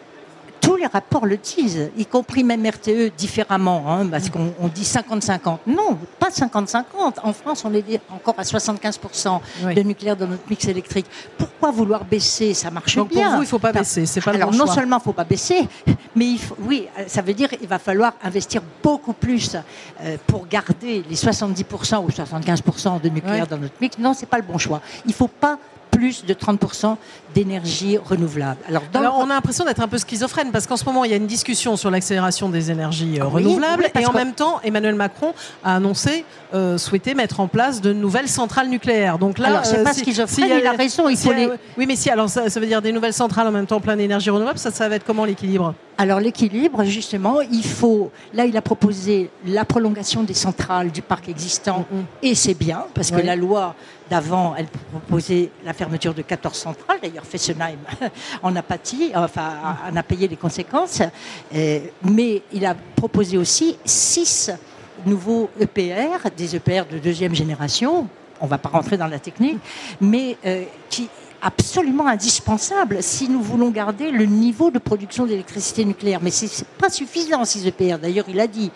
tous 0.67 0.75
les 0.75 0.85
rapports 0.85 1.25
le 1.25 1.37
disent, 1.37 1.91
y 1.97 2.05
compris 2.05 2.43
même 2.43 2.65
RTE 2.65 3.15
différemment, 3.17 3.85
hein, 3.87 4.05
parce 4.07 4.29
qu'on 4.29 4.67
dit 4.67 4.83
50-50. 4.83 5.59
Non, 5.65 5.97
pas 6.19 6.27
50-50. 6.27 6.83
En 7.23 7.31
France, 7.31 7.63
on 7.63 7.73
est 7.73 8.01
encore 8.09 8.35
à 8.37 8.43
75% 8.43 9.39
de 9.73 9.81
nucléaire 9.81 10.17
dans 10.17 10.27
notre 10.27 10.43
mix 10.49 10.65
électrique. 10.65 11.05
Pourquoi 11.37 11.71
vouloir 11.71 12.03
baisser? 12.03 12.53
Ça 12.53 12.69
marche 12.69 12.97
Donc 12.97 13.09
bien. 13.09 13.27
Pour 13.27 13.31
vous, 13.31 13.37
il 13.43 13.45
ne 13.45 13.49
faut 13.49 13.59
pas 13.59 13.71
baisser. 13.71 14.05
C'est 14.05 14.19
pas 14.19 14.31
Alors, 14.31 14.53
non 14.53 14.67
seulement 14.67 14.97
il 14.97 14.99
ne 14.99 15.03
faut 15.03 15.13
pas 15.13 15.23
baisser, 15.23 15.69
mais 16.13 16.25
il 16.25 16.39
faut, 16.39 16.57
oui, 16.59 16.87
ça 17.07 17.21
veut 17.21 17.33
dire 17.33 17.47
qu'il 17.49 17.67
va 17.67 17.79
falloir 17.79 18.13
investir 18.21 18.61
beaucoup 18.83 19.13
plus 19.13 19.55
euh, 20.01 20.17
pour 20.27 20.47
garder 20.47 21.01
les 21.09 21.15
70% 21.15 22.03
ou 22.03 22.09
75% 22.09 22.99
de 23.01 23.07
nucléaire 23.07 23.47
dans 23.47 23.57
notre 23.57 23.75
mix. 23.79 23.97
Non, 23.97 24.13
c'est 24.13 24.25
pas 24.25 24.37
le 24.37 24.43
bon 24.43 24.57
choix. 24.57 24.81
Il 25.05 25.11
ne 25.11 25.13
faut 25.13 25.29
pas 25.29 25.57
plus 25.91 26.25
de 26.25 26.33
30% 26.33 26.95
d'énergie 27.33 27.97
renouvelable. 27.97 28.59
Alors, 28.93 29.17
on 29.19 29.25
a 29.25 29.33
l'impression 29.33 29.65
d'être 29.65 29.81
un 29.81 29.87
peu 29.87 29.97
schizophrène 29.97 30.51
parce 30.51 30.67
qu'en 30.67 30.77
ce 30.77 30.85
moment, 30.85 31.03
il 31.03 31.11
y 31.11 31.13
a 31.13 31.17
une 31.17 31.27
discussion 31.27 31.75
sur 31.75 31.91
l'accélération 31.91 32.49
des 32.49 32.71
énergies 32.71 33.19
euh, 33.19 33.25
renouvelables 33.25 33.89
et 33.99 34.05
en 34.05 34.13
même 34.13 34.33
temps, 34.33 34.59
Emmanuel 34.63 34.95
Macron 34.95 35.33
a 35.63 35.75
annoncé 35.75 36.25
euh, 36.53 36.77
souhaiter 36.77 37.13
mettre 37.13 37.39
en 37.39 37.47
place 37.47 37.81
de 37.81 37.93
nouvelles 37.93 38.29
centrales 38.29 38.69
nucléaires. 38.69 39.17
Donc 39.17 39.37
là, 39.37 39.63
c'est 39.63 39.79
euh, 39.79 39.83
pas 39.83 39.93
schizophrène, 39.93 40.59
il 40.59 40.67
a 40.67 40.71
raison. 40.71 41.09
Il 41.09 41.17
faut 41.17 41.31
Oui, 41.77 41.85
mais 41.87 41.95
si, 41.95 42.09
alors 42.09 42.29
ça, 42.29 42.47
veut 42.47 42.65
dire 42.65 42.81
des 42.81 42.91
nouvelles 42.91 43.13
centrales 43.13 43.47
en 43.47 43.51
même 43.51 43.67
temps 43.67 43.79
plein 43.79 43.95
d'énergie 43.95 44.29
renouvelable, 44.29 44.59
ça, 44.59 44.71
ça 44.71 44.87
va 44.89 44.95
être 44.95 45.05
comment 45.05 45.25
l'équilibre? 45.25 45.73
Alors 45.97 46.19
l'équilibre, 46.19 46.83
justement, 46.83 47.41
il 47.41 47.65
faut. 47.65 48.11
Là, 48.33 48.45
il 48.45 48.55
a 48.55 48.61
proposé 48.61 49.31
la 49.45 49.65
prolongation 49.65 50.23
des 50.23 50.35
centrales 50.35 50.91
du 50.91 51.01
parc 51.01 51.27
existant, 51.27 51.85
et 52.21 52.35
c'est 52.35 52.53
bien 52.53 52.85
parce 52.93 53.09
que 53.09 53.19
la 53.19 53.35
loi 53.35 53.75
d'avant, 54.09 54.55
elle 54.55 54.67
proposait 54.67 55.49
la 55.65 55.73
fermeture 55.73 56.13
de 56.13 56.21
14 56.21 56.55
centrales. 56.55 56.99
D'ailleurs, 57.01 57.25
Fessenheim 57.25 57.79
en 58.43 58.55
a 58.55 58.61
pâti, 58.61 59.11
enfin, 59.15 59.77
en 59.91 59.95
a 59.95 60.03
payé 60.03 60.27
les 60.27 60.37
conséquences. 60.37 61.01
Euh, 61.53 61.79
mais 62.03 62.43
il 62.53 62.65
a 62.65 62.75
proposé 62.95 63.37
aussi 63.37 63.77
6 63.83 64.51
nouveaux 65.05 65.49
EPR, 65.59 66.29
des 66.35 66.55
EPR 66.55 66.83
de 66.89 66.99
deuxième 66.99 67.35
génération. 67.35 68.07
On 68.39 68.45
ne 68.45 68.49
va 68.49 68.57
pas 68.59 68.69
rentrer 68.69 68.97
dans 68.97 69.07
la 69.07 69.19
technique, 69.19 69.57
mais 69.99 70.37
euh, 70.45 70.63
qui 70.89 71.09
absolument 71.41 72.07
indispensable 72.07 73.01
si 73.01 73.29
nous 73.29 73.41
voulons 73.41 73.69
garder 73.69 74.11
le 74.11 74.25
niveau 74.25 74.71
de 74.71 74.79
production 74.79 75.25
d'électricité 75.25 75.85
nucléaire. 75.85 76.19
Mais 76.21 76.31
ce 76.31 76.45
n'est 76.45 76.67
pas 76.77 76.89
suffisant, 76.89 77.45
6 77.45 77.67
EPR. 77.67 77.97
D'ailleurs, 77.99 78.25
il 78.27 78.39
a 78.39 78.47
dit 78.47 78.71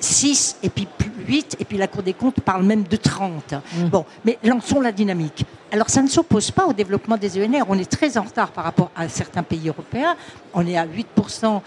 6 0.00 0.56
et 0.62 0.68
puis 0.68 0.86
8, 1.26 1.56
et 1.60 1.64
puis 1.64 1.78
la 1.78 1.86
Cour 1.86 2.02
des 2.02 2.12
comptes 2.12 2.40
parle 2.40 2.64
même 2.64 2.82
de 2.82 2.96
30. 2.96 3.54
Mmh. 3.54 3.84
Bon, 3.86 4.04
mais 4.24 4.38
lançons 4.42 4.80
la 4.80 4.92
dynamique. 4.92 5.44
Alors 5.72 5.88
ça 5.88 6.02
ne 6.02 6.08
s'oppose 6.08 6.50
pas 6.50 6.66
au 6.66 6.72
développement 6.72 7.16
des 7.16 7.42
ENR. 7.42 7.64
On 7.68 7.78
est 7.78 7.90
très 7.90 8.16
en 8.18 8.22
retard 8.22 8.50
par 8.52 8.64
rapport 8.64 8.90
à 8.94 9.08
certains 9.08 9.42
pays 9.42 9.68
européens. 9.68 10.14
On 10.52 10.66
est 10.66 10.76
à 10.76 10.86
8% 10.86 11.60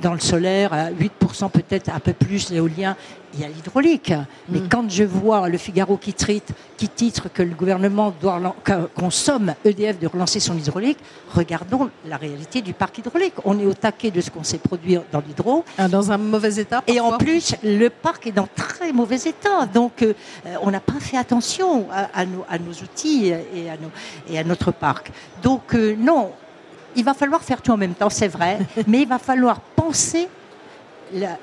dans 0.00 0.14
le 0.14 0.20
solaire, 0.20 0.72
à 0.72 0.90
8% 0.90 1.50
peut-être 1.50 1.90
un 1.90 2.00
peu 2.00 2.12
plus 2.12 2.50
l'éolien 2.50 2.96
il 3.34 3.40
y 3.40 3.44
a 3.44 3.48
l'hydraulique. 3.48 4.12
Mais 4.48 4.60
mm. 4.60 4.68
quand 4.68 4.90
je 4.90 5.04
vois 5.04 5.48
le 5.48 5.58
Figaro 5.58 5.96
qui, 5.96 6.14
qui 6.14 6.88
titre 6.88 7.28
que 7.32 7.42
le 7.42 7.54
gouvernement 7.54 8.12
doit 8.20 8.40
consomme 8.94 9.54
EDF 9.64 9.98
de 9.98 10.06
relancer 10.06 10.40
son 10.40 10.56
hydraulique, 10.56 10.98
regardons 11.34 11.90
la 12.06 12.16
réalité 12.16 12.62
du 12.62 12.72
parc 12.72 12.98
hydraulique. 12.98 13.34
On 13.44 13.58
est 13.58 13.66
au 13.66 13.74
taquet 13.74 14.10
de 14.10 14.20
ce 14.20 14.30
qu'on 14.30 14.44
sait 14.44 14.58
produire 14.58 15.02
dans 15.12 15.20
l'hydro. 15.20 15.64
Ah, 15.78 15.88
dans 15.88 16.10
un 16.12 16.18
mauvais 16.18 16.56
état 16.56 16.82
Et 16.86 17.00
en 17.00 17.18
plus, 17.18 17.54
le 17.62 17.88
parc 17.88 18.26
est 18.26 18.32
dans 18.32 18.48
très 18.54 18.92
mauvais 18.92 19.16
état. 19.16 19.66
Donc, 19.72 20.02
euh, 20.02 20.14
on 20.62 20.70
n'a 20.70 20.80
pas 20.80 21.00
fait 21.00 21.16
attention 21.16 21.86
à, 21.90 22.24
nos, 22.24 22.72
outils 22.72 23.28
et 23.28 23.70
à, 23.70 23.76
et 24.28 24.38
à 24.38 24.44
notre 24.44 24.72
parc. 24.72 25.10
Donc, 25.42 25.74
euh, 25.74 25.94
non, 25.98 26.32
il 26.96 27.04
va 27.04 27.14
falloir 27.14 27.42
faire 27.42 27.62
tout 27.62 27.72
en 27.72 27.76
même 27.76 27.94
temps, 27.94 28.10
c'est 28.10 28.28
vrai, 28.28 28.58
mais 28.86 29.02
il 29.02 29.08
va 29.08 29.18
falloir 29.18 29.60
penser 29.60 30.28
la, 31.12 31.38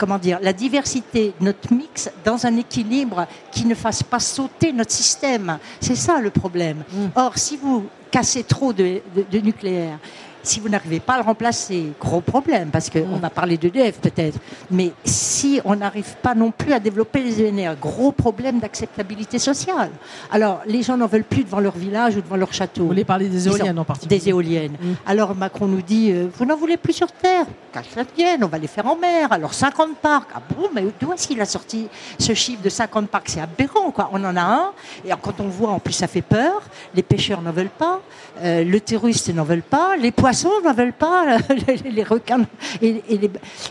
comment 0.00 0.18
dire, 0.18 0.38
la 0.40 0.54
diversité 0.54 1.34
de 1.38 1.44
notre 1.44 1.72
mix 1.74 2.10
dans 2.24 2.46
un 2.46 2.56
équilibre 2.56 3.26
qui 3.52 3.66
ne 3.66 3.74
fasse 3.74 4.02
pas 4.02 4.18
sauter 4.18 4.72
notre 4.72 4.92
système. 4.92 5.58
C'est 5.78 5.94
ça 5.94 6.20
le 6.20 6.30
problème. 6.30 6.84
Mm. 6.90 7.06
Or, 7.16 7.36
si 7.36 7.58
vous 7.58 7.84
cassez 8.10 8.42
trop 8.42 8.72
de, 8.72 9.02
nucléaire, 9.42 9.98
si 10.42 10.60
vous 10.60 10.68
n'arrivez 10.68 11.00
pas 11.00 11.14
à 11.14 11.18
le 11.18 11.24
remplacer, 11.24 11.92
gros 12.00 12.20
problème, 12.20 12.70
parce 12.70 12.88
qu'on 12.88 13.16
va 13.16 13.30
parler 13.30 13.56
d'EDF 13.56 13.98
peut-être, 13.98 14.38
mais 14.70 14.92
si 15.04 15.60
on 15.64 15.76
n'arrive 15.76 16.16
pas 16.22 16.34
non 16.34 16.50
plus 16.50 16.72
à 16.72 16.80
développer 16.80 17.22
les 17.22 17.48
ENR, 17.48 17.76
gros 17.80 18.12
problème 18.12 18.58
d'acceptabilité 18.58 19.38
sociale. 19.38 19.90
Alors, 20.30 20.60
les 20.66 20.82
gens 20.82 20.96
n'en 20.96 21.06
veulent 21.06 21.24
plus 21.24 21.44
devant 21.44 21.60
leur 21.60 21.76
village 21.76 22.16
ou 22.16 22.20
devant 22.20 22.36
leur 22.36 22.52
château. 22.52 22.82
Vous 22.82 22.88
voulez 22.88 23.04
parler 23.04 23.28
des 23.28 23.48
éoliennes 23.48 23.78
en 23.78 23.84
particulier 23.84 24.18
Des 24.18 24.28
éoliennes. 24.28 24.72
Mm. 24.72 24.92
Alors, 25.06 25.34
Macron 25.34 25.66
nous 25.66 25.82
dit, 25.82 26.10
euh, 26.10 26.26
vous 26.34 26.44
n'en 26.44 26.56
voulez 26.56 26.76
plus 26.76 26.92
sur 26.92 27.10
Terre 27.12 27.46
Qu'à 27.72 27.82
ça 27.82 28.02
on 28.42 28.46
va 28.46 28.58
les 28.58 28.66
faire 28.66 28.86
en 28.86 28.96
mer. 28.96 29.30
Alors, 29.32 29.54
50 29.54 29.96
parcs. 29.96 30.30
Ah 30.34 30.42
bon, 30.56 30.68
mais 30.74 30.84
d'où 31.00 31.12
est-ce 31.12 31.28
qu'il 31.28 31.40
a 31.40 31.44
sorti 31.44 31.86
ce 32.18 32.34
chiffre 32.34 32.62
de 32.62 32.68
50 32.68 33.08
parcs? 33.08 33.28
C'est 33.28 33.40
aberrant, 33.40 33.90
quoi. 33.90 34.10
On 34.12 34.24
en 34.24 34.36
a 34.36 34.42
un, 34.42 34.72
et 35.04 35.10
quand 35.22 35.40
on 35.40 35.48
voit, 35.48 35.70
en 35.70 35.78
plus, 35.78 35.92
ça 35.92 36.08
fait 36.08 36.22
peur. 36.22 36.62
Les 36.94 37.02
pêcheurs 37.02 37.42
n'en 37.42 37.52
veulent 37.52 37.68
pas, 37.68 38.00
euh, 38.42 38.64
le 38.64 38.80
terroriste 38.80 39.32
n'en 39.32 39.44
veulent 39.44 39.62
pas, 39.62 39.96
les 39.96 40.10
poissons 40.10 40.29
n'en 40.64 40.72
veulent 40.72 40.92
pas, 40.92 41.38
les, 41.84 42.02
requins 42.02 42.46
et, 42.80 43.02
les, 43.08 43.30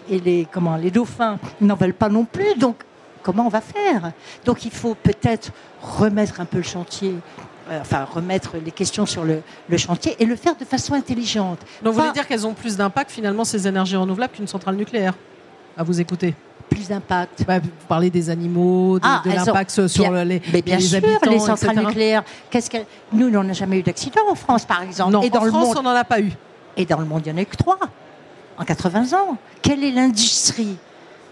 et 0.09 0.19
les, 0.19 0.47
comment, 0.51 0.75
les 0.75 0.91
dauphins 0.91 1.37
n'en 1.61 1.75
veulent 1.75 1.93
pas 1.93 2.09
non 2.09 2.25
plus. 2.25 2.55
Donc, 2.57 2.77
comment 3.23 3.45
on 3.45 3.49
va 3.49 3.61
faire? 3.61 4.11
Donc, 4.45 4.65
il 4.65 4.71
faut 4.71 4.95
peut-être 4.95 5.51
remettre 5.81 6.41
un 6.41 6.45
peu 6.45 6.57
le 6.57 6.63
chantier 6.63 7.15
euh, 7.69 7.79
enfin 7.81 8.03
remettre 8.03 8.55
les 8.63 8.71
questions 8.71 9.05
sur 9.05 9.23
le, 9.23 9.41
chantier 9.77 10.15
et 10.19 10.25
le 10.25 10.35
faire 10.35 10.55
de 10.55 10.65
façon 10.65 10.93
intelligente. 10.95 11.59
Donc 11.83 11.93
vous 11.93 11.99
voulez 11.99 12.13
dire 12.13 12.27
qu'elles 12.27 12.47
ont 12.47 12.53
plus 12.53 12.75
d'impact 12.77 13.11
finalement 13.11 13.43
ces 13.45 13.67
énergies 13.67 13.95
renouvelables 13.95 14.33
qu'une 14.33 14.47
centrale 14.47 14.75
nucléaire 14.75 15.13
À 15.77 15.83
vous 15.83 16.01
écouter? 16.01 16.33
Plus 16.67 16.87
d'impact. 16.87 17.45
Bah, 17.45 17.59
vous 17.59 17.69
parlez 17.87 18.09
des 18.09 18.29
animaux, 18.31 18.97
de, 18.97 19.05
ah, 19.05 19.21
l'impact 19.23 19.87
sur 19.87 20.11
les, 20.11 20.41
mais 20.51 20.61
bien 20.63 20.79
sûr, 20.79 20.99
les 21.29 21.39
centrales 21.39 21.77
nucléaires. 21.77 22.23
Qu'est-ce. 22.49 22.69
Nous, 23.13 23.35
on 23.35 23.43
n'a 23.43 23.53
jamais 23.53 23.79
eu 23.79 23.83
d'accident 23.83 24.21
en 24.29 24.35
France, 24.35 24.65
par 24.65 24.81
exemple. 24.81 25.11
Non, 25.11 25.21
et 25.21 25.29
dans 25.29 25.41
en 25.41 25.45
le 25.45 25.51
France, 25.51 25.75
on 25.77 25.83
n'en 25.83 25.91
a 25.91 26.03
pas 26.03 26.21
eu. 26.21 26.31
Et 26.79 26.85
dans 26.85 26.97
le 26.97 27.05
monde, 27.05 27.21
il 27.25 27.33
n'y 27.33 27.35
en 27.35 27.39
a 27.39 27.43
eu 27.43 27.45
que 27.45 27.57
trois 27.57 27.77
en 28.57 28.63
80 28.63 29.13
ans. 29.13 29.37
Quelle 29.61 29.83
est 29.83 29.91
l'industrie 29.91 30.77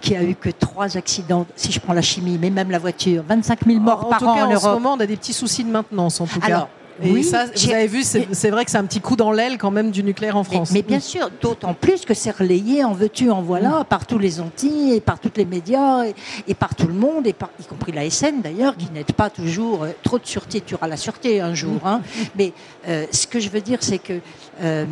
qui 0.01 0.13
a 0.15 0.21
eu 0.21 0.35
que 0.35 0.49
trois 0.49 0.97
accidents, 0.97 1.45
si 1.55 1.71
je 1.71 1.79
prends 1.79 1.93
la 1.93 2.01
chimie, 2.01 2.37
mais 2.39 2.49
même 2.49 2.69
la 2.69 2.79
voiture, 2.79 3.23
25 3.27 3.65
000 3.65 3.79
morts 3.79 4.09
par 4.09 4.21
an 4.23 4.33
en, 4.33 4.45
Europe. 4.45 4.57
En 4.57 4.59
ce 4.59 4.67
moment, 4.67 4.93
on 4.93 4.99
a 4.99 5.05
des 5.05 5.15
petits 5.15 5.33
soucis 5.33 5.63
de 5.63 5.71
maintenance, 5.71 6.19
en 6.21 6.27
tout 6.27 6.41
cas. 6.41 6.67
Et 7.03 7.11
oui, 7.11 7.23
ça, 7.23 7.45
vous 7.45 7.71
avez 7.71 7.87
vu, 7.87 8.03
c'est 8.03 8.49
vrai 8.49 8.65
que 8.65 8.71
c'est 8.71 8.77
un 8.77 8.85
petit 8.85 9.01
coup 9.01 9.15
dans 9.15 9.31
l'aile 9.31 9.57
quand 9.57 9.71
même 9.71 9.91
du 9.91 10.03
nucléaire 10.03 10.37
en 10.37 10.43
France. 10.43 10.71
Mais, 10.71 10.81
bien 10.81 10.99
sûr, 10.99 11.29
d'autant 11.41 11.73
plus 11.73 12.05
que 12.05 12.13
c'est 12.13 12.31
relayé 12.31 12.83
en 12.83 12.93
veux-tu, 12.93 13.29
en 13.29 13.41
voilà, 13.41 13.83
par 13.83 14.05
tous 14.05 14.17
les 14.17 14.39
Antilles 14.39 14.93
et 14.93 15.01
par 15.01 15.19
tous 15.19 15.31
les 15.35 15.45
médias 15.45 16.05
et, 16.47 16.53
par 16.53 16.75
tout 16.75 16.87
le 16.87 16.93
monde, 16.93 17.27
et 17.27 17.33
par, 17.33 17.49
y 17.59 17.65
compris 17.65 17.91
la 17.91 18.09
SN 18.09 18.41
d'ailleurs, 18.41 18.75
qui 18.75 18.89
n'aide 18.91 19.11
pas 19.11 19.29
toujours. 19.29 19.83
Euh, 19.83 19.89
trop 20.03 20.19
de 20.19 20.25
sûreté, 20.25 20.61
tu 20.61 20.75
auras 20.75 20.87
la 20.87 20.97
sûreté 20.97 21.41
un 21.41 21.53
jour. 21.53 21.79
Hein. 21.85 22.01
Mais 22.35 22.53
euh, 22.87 23.05
ce 23.11 23.27
que 23.27 23.39
je 23.39 23.49
veux 23.49 23.61
dire, 23.61 23.79
c'est 23.81 23.99
que 23.99 24.19
euh, 24.61 24.85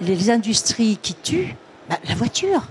les, 0.00 0.30
industries 0.30 0.98
qui 1.00 1.14
tuent, 1.14 1.54
bah, 1.88 1.98
la 2.08 2.14
voiture. 2.14 2.62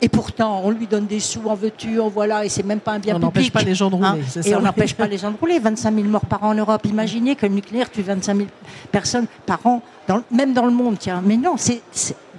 Et 0.00 0.08
pourtant, 0.08 0.60
on 0.64 0.70
lui 0.70 0.86
donne 0.86 1.06
des 1.06 1.20
sous, 1.20 1.48
en 1.48 1.54
veux-tu, 1.54 1.98
en 1.98 2.08
voilà, 2.08 2.44
et 2.44 2.48
c'est 2.48 2.62
même 2.62 2.80
pas 2.80 2.92
un 2.92 2.98
bien 2.98 3.14
on 3.14 3.18
public. 3.18 3.24
On 3.24 3.40
n'empêche 3.40 3.50
pas 3.50 3.62
les 3.62 3.74
gens 3.74 3.90
de 3.90 3.96
rouler, 3.96 4.08
hein 4.08 4.18
c'est 4.28 4.42
ça. 4.42 4.48
Et 4.48 4.54
on 4.54 4.60
n'empêche 4.60 4.94
pas 4.94 5.06
les 5.06 5.18
gens 5.18 5.30
de 5.30 5.36
rouler. 5.36 5.58
25 5.58 5.94
000 5.94 6.06
morts 6.06 6.26
par 6.26 6.44
an 6.44 6.50
en 6.50 6.54
Europe. 6.54 6.86
Imaginez 6.86 7.34
que 7.34 7.46
le 7.46 7.54
nucléaire 7.54 7.90
tue 7.90 8.02
25 8.02 8.36
000 8.36 8.48
personnes 8.92 9.26
par 9.46 9.66
an, 9.66 9.82
dans, 10.06 10.22
même 10.30 10.52
dans 10.52 10.66
le 10.66 10.72
monde, 10.72 10.96
tiens. 10.98 11.22
Mais 11.24 11.36
non, 11.36 11.56
c'est, 11.56 11.82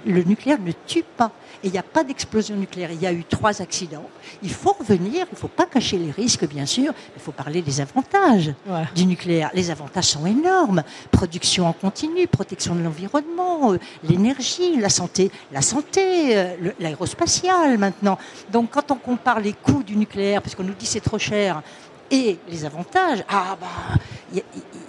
le 0.06 0.22
nucléaire 0.22 0.58
ne 0.60 0.72
tue 0.86 1.04
pas 1.16 1.30
et 1.62 1.68
il 1.68 1.72
n'y 1.72 1.78
a 1.78 1.82
pas 1.82 2.04
d'explosion 2.04 2.56
nucléaire. 2.56 2.90
Il 2.92 3.00
y 3.00 3.06
a 3.06 3.12
eu 3.12 3.24
trois 3.24 3.62
accidents. 3.62 4.08
Il 4.42 4.52
faut 4.52 4.72
revenir, 4.72 5.26
il 5.30 5.34
ne 5.34 5.36
faut 5.36 5.48
pas 5.48 5.66
cacher 5.66 5.98
les 5.98 6.10
risques, 6.10 6.46
bien 6.46 6.66
sûr, 6.66 6.92
il 7.14 7.22
faut 7.22 7.32
parler 7.32 7.62
des 7.62 7.80
avantages 7.80 8.52
du 8.94 9.06
nucléaire. 9.06 9.50
Les 9.54 9.70
avantages 9.70 10.06
sont 10.06 10.26
énormes. 10.26 10.82
Production 11.10 11.66
en 11.66 11.72
continu, 11.72 12.26
protection 12.26 12.74
de 12.74 12.82
l'environnement, 12.82 13.72
euh, 13.72 13.78
l'énergie, 14.04 14.76
la 14.76 14.88
santé, 14.88 15.30
la 15.52 15.62
santé, 15.62 16.36
euh, 16.36 16.72
l'aérospatiale 16.80 17.78
maintenant. 17.78 18.18
Donc 18.52 18.70
quand 18.70 18.90
on 18.90 18.96
compare 18.96 19.40
les 19.40 19.52
coûts 19.52 19.82
du 19.82 19.96
nucléaire, 19.96 20.42
parce 20.42 20.54
qu'on 20.54 20.64
nous 20.64 20.74
dit 20.74 20.86
c'est 20.86 21.00
trop 21.00 21.18
cher, 21.18 21.62
et 22.10 22.38
les 22.48 22.64
avantages, 22.64 23.24
ah 23.28 23.56
bah, 23.60 23.66
il 24.32 24.42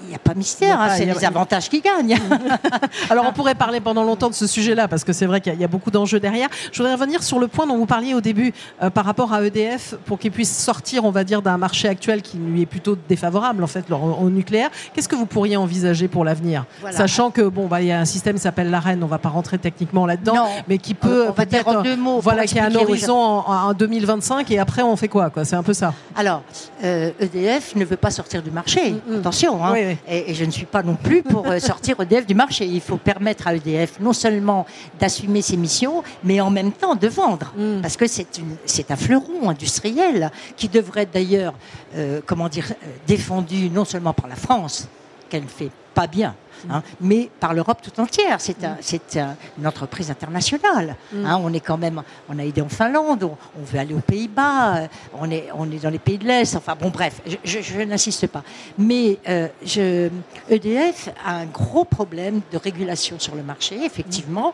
n'y 0.09 0.15
a, 0.15 0.19
pas 0.19 0.33
mystère, 0.33 0.79
hein, 0.79 0.89
c'est 0.95 1.05
les 1.05 1.25
avantages 1.25 1.69
qui 1.69 1.81
gagnent. 1.81 2.17
Alors 3.09 3.25
on 3.27 3.33
pourrait 3.33 3.55
parler 3.55 3.79
pendant 3.79 4.03
longtemps 4.03 4.29
de 4.29 4.35
ce 4.35 4.47
sujet-là, 4.47 4.87
parce 4.87 5.03
que 5.03 5.13
c'est 5.13 5.25
vrai 5.25 5.41
qu'il 5.41 5.59
y, 5.59 5.63
a 5.63 5.67
beaucoup 5.67 5.91
d'enjeux 5.91 6.19
derrière. 6.19 6.49
Je 6.71 6.77
voudrais 6.77 6.93
revenir 6.93 7.21
sur 7.23 7.39
le 7.39 7.47
point 7.47 7.67
dont 7.67 7.77
vous 7.77 7.85
parliez 7.85 8.13
au 8.13 8.21
début 8.21 8.53
euh, 8.81 8.89
par 8.89 9.05
rapport 9.05 9.33
à 9.33 9.43
EDF, 9.43 9.95
pour 10.05 10.17
qu'il 10.17 10.31
puisse 10.31 10.55
sortir, 10.55 11.05
on 11.05 11.11
va 11.11 11.23
dire, 11.23 11.41
d'un 11.41 11.57
marché 11.57 11.87
actuel 11.87 12.21
qui 12.21 12.37
lui 12.37 12.61
est 12.61 12.65
plutôt 12.65 12.97
défavorable 13.07 13.63
en 13.63 13.67
fait 13.67 13.85
au 13.91 14.29
nucléaire. 14.29 14.69
Qu'est-ce 14.93 15.09
que 15.09 15.15
vous 15.15 15.25
pourriez 15.25 15.57
envisager 15.57 16.07
pour 16.07 16.23
l'avenir, 16.23 16.65
sachant 16.91 17.29
que 17.29 17.41
bon, 17.41 17.67
bah, 17.67 17.81
il 17.81 17.87
y 17.87 17.91
a 17.91 17.99
un 17.99 18.05
système 18.05 18.37
qui 18.37 18.41
s'appelle 18.41 18.69
l'AREN, 18.69 19.03
on 19.03 19.07
va 19.07 19.19
pas 19.19 19.29
rentrer 19.29 19.57
techniquement 19.57 20.05
là-dedans, 20.05 20.47
mais 20.67 20.77
qui 20.77 20.93
peut 20.93 21.27
peut-être, 21.35 21.83
voilà, 22.21 22.45
qui 22.45 22.59
a 22.59 22.65
un 22.65 22.75
horizon 22.75 23.15
en, 23.15 23.73
2025 23.73 24.49
et 24.51 24.59
après 24.59 24.81
on 24.81 24.95
fait 24.95 25.07
quoi, 25.07 25.29
quoi? 25.29 25.45
C'est 25.45 25.55
un 25.55 25.63
peu 25.63 25.73
ça. 25.73 25.93
Alors. 26.15 26.43
Euh, 26.83 27.11
EDF 27.19 27.75
ne 27.75 27.85
veut 27.85 27.97
pas 27.97 28.11
sortir 28.11 28.41
du 28.41 28.51
marché. 28.51 28.91
Mm, 28.91 29.17
mm. 29.17 29.21
Attention, 29.27 29.65
hein. 29.65 29.75
Et, 30.07 30.33
je 30.33 30.45
ne 30.45 30.51
suis 30.51 30.65
pas 30.65 30.83
non 30.83 30.95
plus 30.95 31.21
pour 31.21 31.45
euh, 31.47 31.59
sortir 31.59 31.99
EDF 31.99 32.25
du 32.25 32.33
marché. 32.33 32.65
Il 32.65 32.79
faut 32.79 32.95
permettre 32.95 33.45
à 33.45 33.55
EDF 33.55 33.99
non 33.99 34.13
seulement 34.13 34.65
d'assumer 34.97 35.41
ses 35.41 35.57
missions, 35.57 36.01
mais 36.23 36.39
en 36.39 36.49
même 36.49 36.71
temps 36.71 36.95
de 36.95 37.09
vendre. 37.09 37.53
Mm. 37.57 37.81
Parce 37.81 37.97
que 37.97 38.05
c'est 38.07 38.91
un 38.91 38.95
fleuron 38.95 39.49
industriel 39.49 40.31
qui 40.55 40.69
devrait 40.69 41.07
d'ailleurs, 41.11 41.53
euh, 41.97 42.21
comment 42.25 42.47
dire, 42.47 42.71
défendu 43.05 43.69
non 43.69 43.83
seulement 43.83 44.13
par 44.13 44.29
la 44.29 44.37
France, 44.37 44.87
qu'elle 45.29 45.43
ne 45.43 45.49
fait 45.49 45.71
pas 45.93 46.07
bien, 46.07 46.33
Hein, 46.69 46.81
mais 47.01 47.29
par 47.39 47.53
l'Europe 47.53 47.79
tout 47.81 47.99
entière. 47.99 48.39
C'est 48.39 49.17
une 49.57 49.67
entreprise 49.67 50.11
internationale. 50.11 50.95
Mm. 51.11 51.25
Hein, 51.25 51.41
on 51.43 51.53
est 51.53 51.59
quand 51.59 51.77
même, 51.77 52.01
on 52.29 52.39
a 52.39 52.43
aidé 52.43 52.61
en 52.61 52.69
Finlande, 52.69 53.23
on, 53.23 53.63
veut 53.63 53.79
aller 53.79 53.93
aux 53.93 53.99
Pays-Bas, 53.99 54.77
euh, 54.77 54.87
on 55.19 55.29
est, 55.29 55.49
on 55.53 55.69
est 55.71 55.83
dans 55.83 55.89
les 55.89 55.99
pays 55.99 56.17
de 56.17 56.25
l'Est. 56.25 56.55
Enfin 56.55 56.75
bon, 56.79 56.89
bref, 56.89 57.21
je, 57.43 57.83
n'insiste 57.83 58.27
pas. 58.27 58.43
Mais 58.77 59.17
euh, 59.27 59.47
je, 59.63 60.09
EDF 60.49 61.09
a 61.25 61.35
un 61.35 61.45
gros 61.45 61.85
problème 61.85 62.41
de 62.51 62.57
régulation 62.57 63.19
sur 63.19 63.35
le 63.35 63.43
marché. 63.43 63.83
Effectivement, 63.83 64.53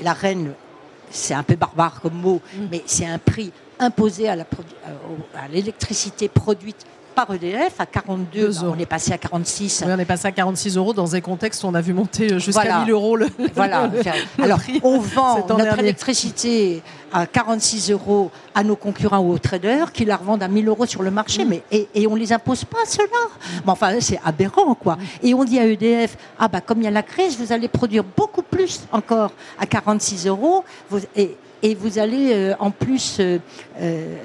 la 0.00 0.12
reine, 0.12 0.52
c'est 1.10 1.34
un 1.34 1.42
peu 1.42 1.56
barbare 1.56 2.00
comme 2.00 2.14
mot, 2.14 2.40
mm. 2.54 2.66
mais 2.70 2.82
c'est 2.86 3.06
un 3.06 3.18
prix 3.18 3.52
imposé 3.78 4.28
à 4.28 4.36
l'électricité 5.50 6.28
produite 6.28 6.84
par 7.26 7.34
EDF 7.34 7.74
à 7.78 7.86
42 7.86 8.64
euros. 8.64 8.74
On 8.76 8.78
est 8.78 8.86
passé 8.86 9.12
à 9.12 9.18
46. 9.18 9.84
on 9.86 9.98
est 9.98 10.04
passé 10.04 10.26
à 10.28 10.32
46 10.32 10.76
euros 10.76 10.92
dans 10.94 11.14
un 11.14 11.20
contexte 11.20 11.62
où 11.62 11.66
on 11.66 11.74
a 11.74 11.80
vu 11.80 11.92
monter 11.92 12.38
jusqu'à 12.38 12.80
1000 12.80 12.90
euros 12.90 13.16
le. 13.16 13.28
Voilà. 13.54 13.90
Alors, 14.42 14.60
on 14.82 14.98
vend 15.00 15.46
notre 15.48 15.78
électricité 15.80 16.82
à 17.12 17.26
46 17.26 17.90
euros 17.90 18.30
à 18.54 18.62
nos 18.62 18.76
concurrents 18.76 19.18
ou 19.18 19.32
aux 19.32 19.38
traders 19.38 19.92
qui 19.92 20.04
la 20.04 20.16
revendent 20.16 20.42
à 20.42 20.48
1000 20.48 20.68
euros 20.68 20.86
sur 20.86 21.02
le 21.02 21.10
marché. 21.10 21.44
Mm. 21.44 21.48
Mais, 21.48 21.62
et, 21.94 22.06
on 22.06 22.14
ne 22.14 22.20
les 22.20 22.32
impose 22.32 22.64
pas, 22.64 22.84
cela. 22.86 23.04
Mais 23.64 23.70
enfin, 23.70 24.00
c'est 24.00 24.20
aberrant, 24.24 24.74
quoi. 24.74 24.96
Mm. 24.96 25.00
Et 25.22 25.34
on 25.34 25.44
dit 25.44 25.58
à 25.58 25.66
EDF, 25.66 26.16
ah 26.38 26.48
bah, 26.48 26.60
comme 26.60 26.78
il 26.78 26.84
y 26.84 26.88
a 26.88 26.90
la 26.90 27.02
crise, 27.02 27.36
vous 27.38 27.52
allez 27.52 27.68
produire 27.68 28.04
beaucoup 28.16 28.42
plus 28.42 28.80
encore 28.92 29.32
à 29.58 29.66
46 29.66 30.26
euros. 30.26 30.64
et, 31.16 31.36
et 31.62 31.74
vous 31.74 31.98
allez 31.98 32.32
euh, 32.32 32.54
en 32.58 32.70
plus 32.70 33.18
euh, 33.20 33.38
euh, 33.80 34.16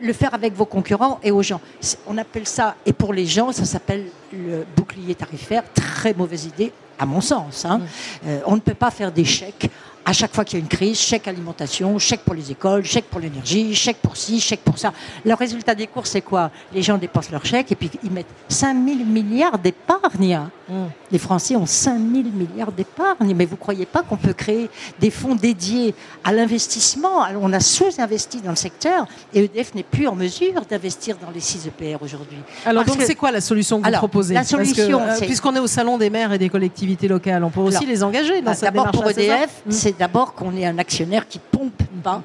le, 0.00 0.12
faire 0.12 0.34
avec 0.34 0.54
vos 0.54 0.64
concurrents 0.64 1.18
et 1.22 1.30
aux 1.30 1.42
gens. 1.42 1.60
On 2.06 2.16
appelle 2.18 2.46
ça, 2.46 2.74
et 2.86 2.92
pour 2.92 3.12
les 3.12 3.26
gens, 3.26 3.52
ça 3.52 3.64
s'appelle 3.64 4.06
le 4.32 4.64
bouclier 4.76 5.14
tarifaire. 5.14 5.62
Très 5.74 6.14
mauvaise 6.14 6.46
idée, 6.46 6.72
à 6.98 7.06
mon 7.06 7.20
sens. 7.20 7.64
Hein. 7.64 7.80
Mm. 8.22 8.28
on 8.46 8.54
ne 8.56 8.60
peut 8.60 8.74
pas 8.74 8.90
faire 8.90 9.12
des 9.12 9.24
chèques 9.24 9.70
à 10.04 10.12
chaque 10.14 10.34
fois 10.34 10.42
qu'il 10.42 10.58
y 10.58 10.62
a 10.62 10.64
une 10.64 10.70
crise, 10.70 10.98
chèque 10.98 11.28
alimentation, 11.28 11.98
chèque 11.98 12.22
pour 12.22 12.34
les 12.34 12.50
écoles, 12.50 12.82
chèque 12.82 13.04
pour 13.10 13.20
l'énergie, 13.20 13.74
chèque 13.74 13.98
pour 13.98 14.16
ci, 14.16 14.40
chèque 14.40 14.62
pour 14.62 14.78
ça. 14.78 14.90
Le 15.22 15.34
résultat 15.34 15.74
des 15.74 15.86
courses, 15.86 16.10
c'est 16.12 16.22
quoi? 16.22 16.50
Les 16.72 16.80
gens 16.80 16.96
dépensent 16.96 17.30
leur 17.30 17.44
chèque 17.44 17.72
et 17.72 17.74
puis 17.74 17.90
ils 18.02 18.10
mettent 18.10 18.26
5 18.48 18.74
000 18.86 19.04
milliards 19.04 19.58
d'épargne. 19.58 20.48
Mmh. 20.68 20.74
Les 21.12 21.18
Français 21.18 21.56
ont 21.56 21.66
5 21.66 21.98
000 21.98 22.28
milliards 22.34 22.72
d'épargne. 22.72 23.34
Mais 23.34 23.46
vous 23.46 23.54
ne 23.54 23.60
croyez 23.60 23.86
pas 23.86 24.02
qu'on 24.02 24.16
peut 24.16 24.32
créer 24.32 24.68
des 25.00 25.10
fonds 25.10 25.34
dédiés 25.34 25.94
à 26.24 26.32
l'investissement? 26.32 27.24
On 27.40 27.52
a 27.52 27.60
sous-investi 27.60 28.40
dans 28.40 28.50
le 28.50 28.56
secteur 28.56 29.06
et 29.34 29.44
EDF 29.44 29.74
n'est 29.74 29.82
plus 29.82 30.06
en 30.06 30.14
mesure 30.14 30.62
d'investir 30.68 31.16
dans 31.16 31.30
les 31.30 31.40
6 31.40 31.68
EPR 31.68 32.02
aujourd'hui. 32.02 32.38
Alors 32.66 32.84
donc 32.84 32.98
c'est 33.00 33.14
quoi 33.14 33.30
la 33.30 33.40
solution 33.40 33.80
que 33.80 33.88
vous 33.88 33.96
proposez? 33.96 34.34
La 34.34 34.44
solution, 34.44 35.00
euh, 35.00 35.18
Puisqu'on 35.20 35.54
est 35.54 35.60
au 35.60 35.66
salon 35.66 35.98
des 35.98 36.10
maires 36.10 36.32
et 36.32 36.38
des 36.38 36.48
collectivités 36.48 37.08
locales, 37.08 37.44
on 37.44 37.50
peut 37.50 37.60
aussi 37.60 37.86
les 37.86 38.02
engager 38.02 38.40
dans 38.40 38.50
bah, 38.50 38.54
cette. 38.54 38.74
D'abord 38.74 38.90
pour 38.90 39.08
EDF, 39.08 39.62
c'est 39.68 39.98
d'abord 39.98 40.34
qu'on 40.34 40.54
est 40.56 40.66
un 40.66 40.78
actionnaire 40.78 41.26
qui 41.26 41.38
pompe 41.38 41.82
pas 42.02 42.22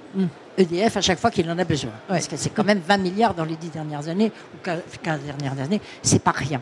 EDF 0.58 0.98
à 0.98 1.02
chaque 1.02 1.20
fois 1.20 1.32
qu'il 1.32 1.50
en 1.50 1.58
a 1.58 1.64
besoin. 1.64 1.92
Parce 2.08 2.28
que 2.28 2.38
c'est 2.38 2.50
quand 2.50 2.64
même 2.64 2.82
20 2.86 2.98
milliards 2.98 3.34
dans 3.34 3.46
les 3.46 3.56
10 3.56 3.70
dernières 3.70 4.08
années, 4.08 4.32
ou 4.54 4.58
15 4.64 5.20
dernières 5.22 5.60
années, 5.64 5.82
c'est 6.02 6.22
pas 6.22 6.32
rien. 6.32 6.62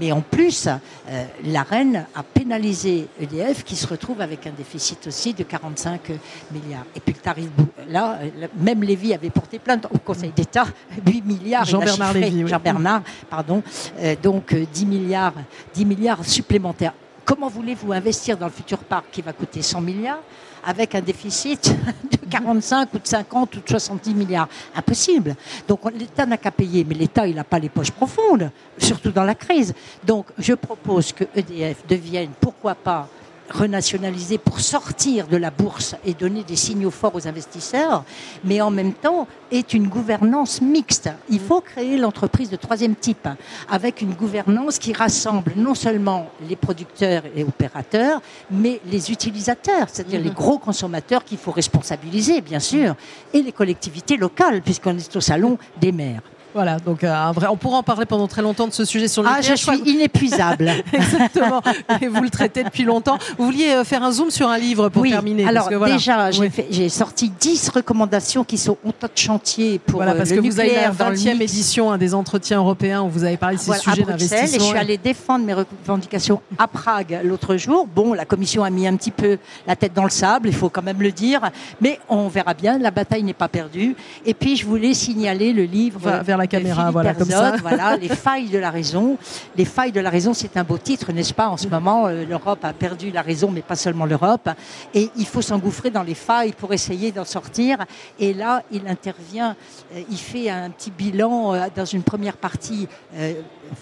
Mais 0.00 0.12
en 0.12 0.20
plus, 0.20 0.66
euh, 0.66 1.24
la 1.44 1.62
reine 1.62 2.06
a 2.14 2.22
pénalisé 2.22 3.06
EDF 3.20 3.64
qui 3.64 3.76
se 3.76 3.86
retrouve 3.86 4.20
avec 4.20 4.46
un 4.46 4.50
déficit 4.50 5.06
aussi 5.06 5.32
de 5.32 5.44
45 5.44 6.12
milliards. 6.50 6.86
Et 6.96 7.00
puis 7.00 7.14
le 7.14 7.20
tarif, 7.20 7.48
là, 7.88 8.18
euh, 8.22 8.46
même 8.58 8.82
Lévy 8.82 9.14
avait 9.14 9.30
porté 9.30 9.58
plainte 9.58 9.86
au 9.92 9.98
Conseil 9.98 10.32
d'État, 10.34 10.66
8 11.06 11.24
milliards. 11.24 11.64
Jean-Bernard 11.64 12.14
Lévy. 12.14 12.46
Jean-Bernard, 12.48 13.02
pardon. 13.28 13.62
Euh, 14.00 14.16
donc 14.20 14.54
10 14.54 14.86
milliards, 14.86 15.34
10 15.74 15.84
milliards 15.84 16.24
supplémentaires 16.24 16.92
Comment 17.30 17.48
voulez-vous 17.48 17.92
investir 17.92 18.36
dans 18.36 18.46
le 18.46 18.52
futur 18.52 18.78
parc 18.78 19.04
qui 19.12 19.22
va 19.22 19.32
coûter 19.32 19.62
100 19.62 19.80
milliards? 19.82 20.18
Avec 20.64 20.94
un 20.94 21.00
déficit 21.00 21.74
de 22.10 22.18
45 22.28 22.94
ou 22.94 22.98
de 22.98 23.06
50 23.06 23.56
ou 23.56 23.60
de 23.60 23.68
70 23.68 24.14
milliards 24.14 24.48
Impossible. 24.74 25.34
Donc 25.66 25.80
l'État 25.92 26.26
n'a 26.26 26.36
qu'à 26.36 26.50
payer, 26.50 26.84
mais 26.84 26.94
l'État, 26.94 27.26
il 27.26 27.34
n'a 27.34 27.44
pas 27.44 27.58
les 27.58 27.68
poches 27.68 27.90
profondes, 27.90 28.50
surtout 28.78 29.10
dans 29.10 29.24
la 29.24 29.34
crise. 29.34 29.74
Donc 30.04 30.26
je 30.38 30.54
propose 30.54 31.12
que 31.12 31.24
EDF 31.34 31.86
devienne, 31.86 32.30
pourquoi 32.40 32.74
pas, 32.74 33.08
renationaliser 33.50 34.38
pour 34.38 34.60
sortir 34.60 35.26
de 35.26 35.36
la 35.36 35.50
bourse 35.50 35.96
et 36.04 36.14
donner 36.14 36.44
des 36.44 36.56
signaux 36.56 36.90
forts 36.90 37.14
aux 37.14 37.26
investisseurs, 37.26 38.04
mais 38.44 38.60
en 38.60 38.70
même 38.70 38.92
temps 38.92 39.26
est 39.50 39.74
une 39.74 39.88
gouvernance 39.88 40.60
mixte. 40.60 41.10
Il 41.28 41.40
faut 41.40 41.60
créer 41.60 41.98
l'entreprise 41.98 42.50
de 42.50 42.56
troisième 42.56 42.94
type, 42.94 43.28
avec 43.68 44.00
une 44.00 44.14
gouvernance 44.14 44.78
qui 44.78 44.92
rassemble 44.92 45.52
non 45.56 45.74
seulement 45.74 46.28
les 46.48 46.56
producteurs 46.56 47.22
et 47.34 47.44
opérateurs, 47.44 48.22
mais 48.50 48.80
les 48.86 49.10
utilisateurs, 49.10 49.88
c'est-à-dire 49.88 50.20
les 50.20 50.30
gros 50.30 50.58
consommateurs 50.58 51.24
qu'il 51.24 51.38
faut 51.38 51.52
responsabiliser, 51.52 52.40
bien 52.40 52.60
sûr, 52.60 52.94
et 53.32 53.42
les 53.42 53.52
collectivités 53.52 54.16
locales, 54.16 54.62
puisqu'on 54.62 54.96
est 54.96 55.16
au 55.16 55.20
salon 55.20 55.58
des 55.80 55.92
maires. 55.92 56.22
Voilà, 56.52 56.78
donc 56.78 57.04
euh, 57.04 57.12
un 57.12 57.30
vrai, 57.30 57.46
on 57.48 57.56
pourra 57.56 57.78
en 57.78 57.82
parler 57.84 58.06
pendant 58.06 58.26
très 58.26 58.42
longtemps 58.42 58.66
de 58.66 58.72
ce 58.72 58.84
sujet 58.84 59.06
sur 59.06 59.22
le 59.22 59.28
Ah, 59.30 59.40
je 59.40 59.54
suis 59.54 59.78
inépuisable. 59.86 60.70
Exactement. 60.92 61.62
Et 62.00 62.08
vous 62.08 62.22
le 62.22 62.30
traitez 62.30 62.64
depuis 62.64 62.82
longtemps. 62.82 63.18
Vous 63.38 63.44
vouliez 63.44 63.70
euh, 63.70 63.84
faire 63.84 64.02
un 64.02 64.10
zoom 64.10 64.30
sur 64.30 64.48
un 64.48 64.58
livre 64.58 64.88
pour 64.88 65.02
oui. 65.02 65.10
terminer 65.10 65.46
Alors 65.46 65.68
déjà, 65.84 66.30
j'ai 66.70 66.88
sorti 66.88 67.30
10 67.38 67.68
recommandations 67.68 68.42
qui 68.42 68.58
sont 68.58 68.76
en 68.84 68.90
tas 68.90 69.06
de 69.06 69.16
chantier 69.16 69.78
pour 69.78 69.98
voilà, 69.98 70.14
parce 70.14 70.32
euh, 70.32 70.36
le 70.36 70.42
que 70.42 70.46
vous 70.46 70.58
avez 70.58 70.74
la 70.74 70.90
20e 70.90 71.40
édition 71.40 71.96
des 71.96 72.14
entretiens 72.14 72.58
européens 72.58 73.02
où 73.02 73.08
vous 73.08 73.24
avez 73.24 73.36
parlé 73.36 73.56
de 73.56 73.60
ces 73.60 73.66
voilà, 73.66 73.82
sujets 73.82 74.02
d'investissement. 74.02 74.56
Et 74.56 74.58
je 74.58 74.64
suis 74.64 74.78
allée 74.78 74.98
défendre 74.98 75.44
mes 75.44 75.54
revendications 75.54 76.40
à 76.58 76.66
Prague 76.66 77.20
l'autre 77.22 77.56
jour. 77.56 77.86
Bon, 77.86 78.12
la 78.12 78.24
commission 78.24 78.64
a 78.64 78.70
mis 78.70 78.88
un 78.88 78.96
petit 78.96 79.12
peu 79.12 79.38
la 79.68 79.76
tête 79.76 79.94
dans 79.94 80.04
le 80.04 80.10
sable, 80.10 80.48
il 80.48 80.54
faut 80.54 80.68
quand 80.68 80.82
même 80.82 81.00
le 81.00 81.12
dire, 81.12 81.42
mais 81.80 82.00
on 82.08 82.28
verra 82.28 82.54
bien. 82.54 82.78
La 82.78 82.90
bataille 82.90 83.22
n'est 83.22 83.34
pas 83.34 83.48
perdue. 83.48 83.94
Et 84.26 84.34
puis 84.34 84.56
je 84.56 84.66
voulais 84.66 84.94
signaler 84.94 85.52
le 85.52 85.62
livre 85.62 86.10
vers 86.24 86.39
la 86.40 86.46
caméra, 86.46 86.90
voilà. 86.90 87.14
Comme 87.14 87.30
ça. 87.30 87.56
voilà, 87.60 87.96
les 87.96 88.08
failles 88.08 88.48
de 88.48 88.58
la 88.58 88.70
raison. 88.70 89.18
Les 89.56 89.64
failles 89.64 89.92
de 89.92 90.00
la 90.00 90.10
raison, 90.10 90.34
c'est 90.34 90.56
un 90.56 90.64
beau 90.64 90.78
titre, 90.78 91.12
n'est-ce 91.12 91.34
pas? 91.34 91.48
En 91.48 91.56
ce 91.56 91.68
moment, 91.68 92.06
euh, 92.06 92.24
l'Europe 92.24 92.64
a 92.64 92.72
perdu 92.72 93.10
la 93.10 93.22
raison, 93.22 93.50
mais 93.50 93.62
pas 93.62 93.76
seulement 93.76 94.06
l'Europe. 94.06 94.48
Et 94.94 95.10
il 95.16 95.26
faut 95.26 95.42
s'engouffrer 95.42 95.90
dans 95.90 96.02
les 96.02 96.14
failles 96.14 96.52
pour 96.52 96.72
essayer 96.72 97.12
d'en 97.12 97.24
sortir. 97.24 97.78
Et 98.18 98.34
là, 98.34 98.62
il 98.70 98.86
intervient, 98.88 99.56
euh, 99.94 100.02
il 100.10 100.18
fait 100.18 100.50
un 100.50 100.70
petit 100.70 100.90
bilan 100.90 101.54
euh, 101.54 101.66
dans 101.74 101.84
une 101.84 102.02
première 102.02 102.36
partie 102.36 102.88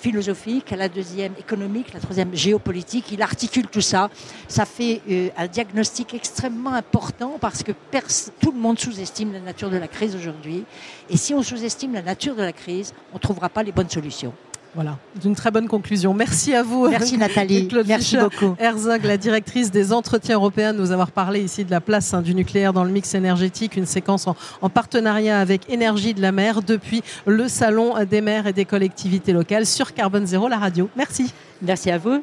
philosophique, 0.00 0.71
la 0.77 0.88
deuxième 0.88 1.33
économique, 1.38 1.93
la 1.93 2.00
troisième 2.00 2.35
géopolitique. 2.35 3.11
Il 3.12 3.23
articule 3.23 3.67
tout 3.67 3.81
ça. 3.81 4.11
Ça 4.47 4.65
fait 4.65 5.00
un 5.37 5.47
diagnostic 5.47 6.15
extrêmement 6.15 6.75
important 6.75 7.37
parce 7.41 7.62
que 7.62 7.73
tout 8.41 8.53
le 8.53 8.59
monde 8.59 8.79
sous-estime 8.79 9.33
la 9.33 9.41
nature 9.41 9.71
de 9.71 9.77
la 9.77 9.88
crise 9.88 10.15
aujourd'hui. 10.15 10.65
Et 11.11 11.17
si 11.17 11.35
on 11.35 11.43
sous-estime 11.43 11.95
la 11.95 12.03
nature 12.03 12.35
de 12.35 12.43
la 12.43 12.48
crise, 12.52 12.93
on 13.12 13.17
ne 13.17 13.21
trouvera 13.21 13.49
pas 13.49 13.62
les 13.62 13.73
bonnes 13.73 13.88
solutions. 13.88 14.33
Voilà, 14.75 14.99
une 15.25 15.35
très 15.35 15.50
bonne 15.50 15.67
conclusion. 15.67 16.12
Merci 16.12 16.55
à 16.55 16.62
vous. 16.62 16.88
Merci 16.88 17.17
Nathalie. 17.17 17.69
Claude 17.69 17.87
Merci 17.88 18.17
Fischer, 18.17 18.23
beaucoup. 18.23 18.55
Herzog, 18.61 19.02
la 19.05 19.17
directrice 19.17 19.71
des 19.71 19.93
entretiens 19.93 20.37
européens, 20.37 20.75
de 20.75 20.78
nous 20.78 20.93
avoir 20.93 21.11
parlé 21.11 21.40
ici 21.40 21.64
de 21.64 21.71
la 21.71 21.81
place 21.81 22.12
hein, 22.12 22.21
du 22.21 22.35
nucléaire 22.35 22.73
dans 22.73 22.85
le 22.85 22.90
mix 22.90 23.14
énergétique, 23.14 23.76
une 23.76 23.87
séquence 23.87 24.26
en, 24.26 24.37
en, 24.61 24.69
partenariat 24.69 25.40
avec 25.40 25.69
Énergie 25.71 26.12
de 26.12 26.21
la 26.21 26.33
mer 26.33 26.62
depuis 26.62 27.02
le 27.26 27.49
Salon 27.49 27.95
des 28.05 28.21
maires 28.21 28.47
et 28.47 28.52
des 28.52 28.67
collectivités 28.67 29.33
locales 29.33 29.67
sur 29.67 29.95
Carbone 29.95 30.26
Zéro, 30.26 30.49
la 30.49 30.59
radio. 30.59 30.88
Merci. 30.97 31.33
Merci 31.62 31.90
à 31.90 31.99
vous. 31.99 32.23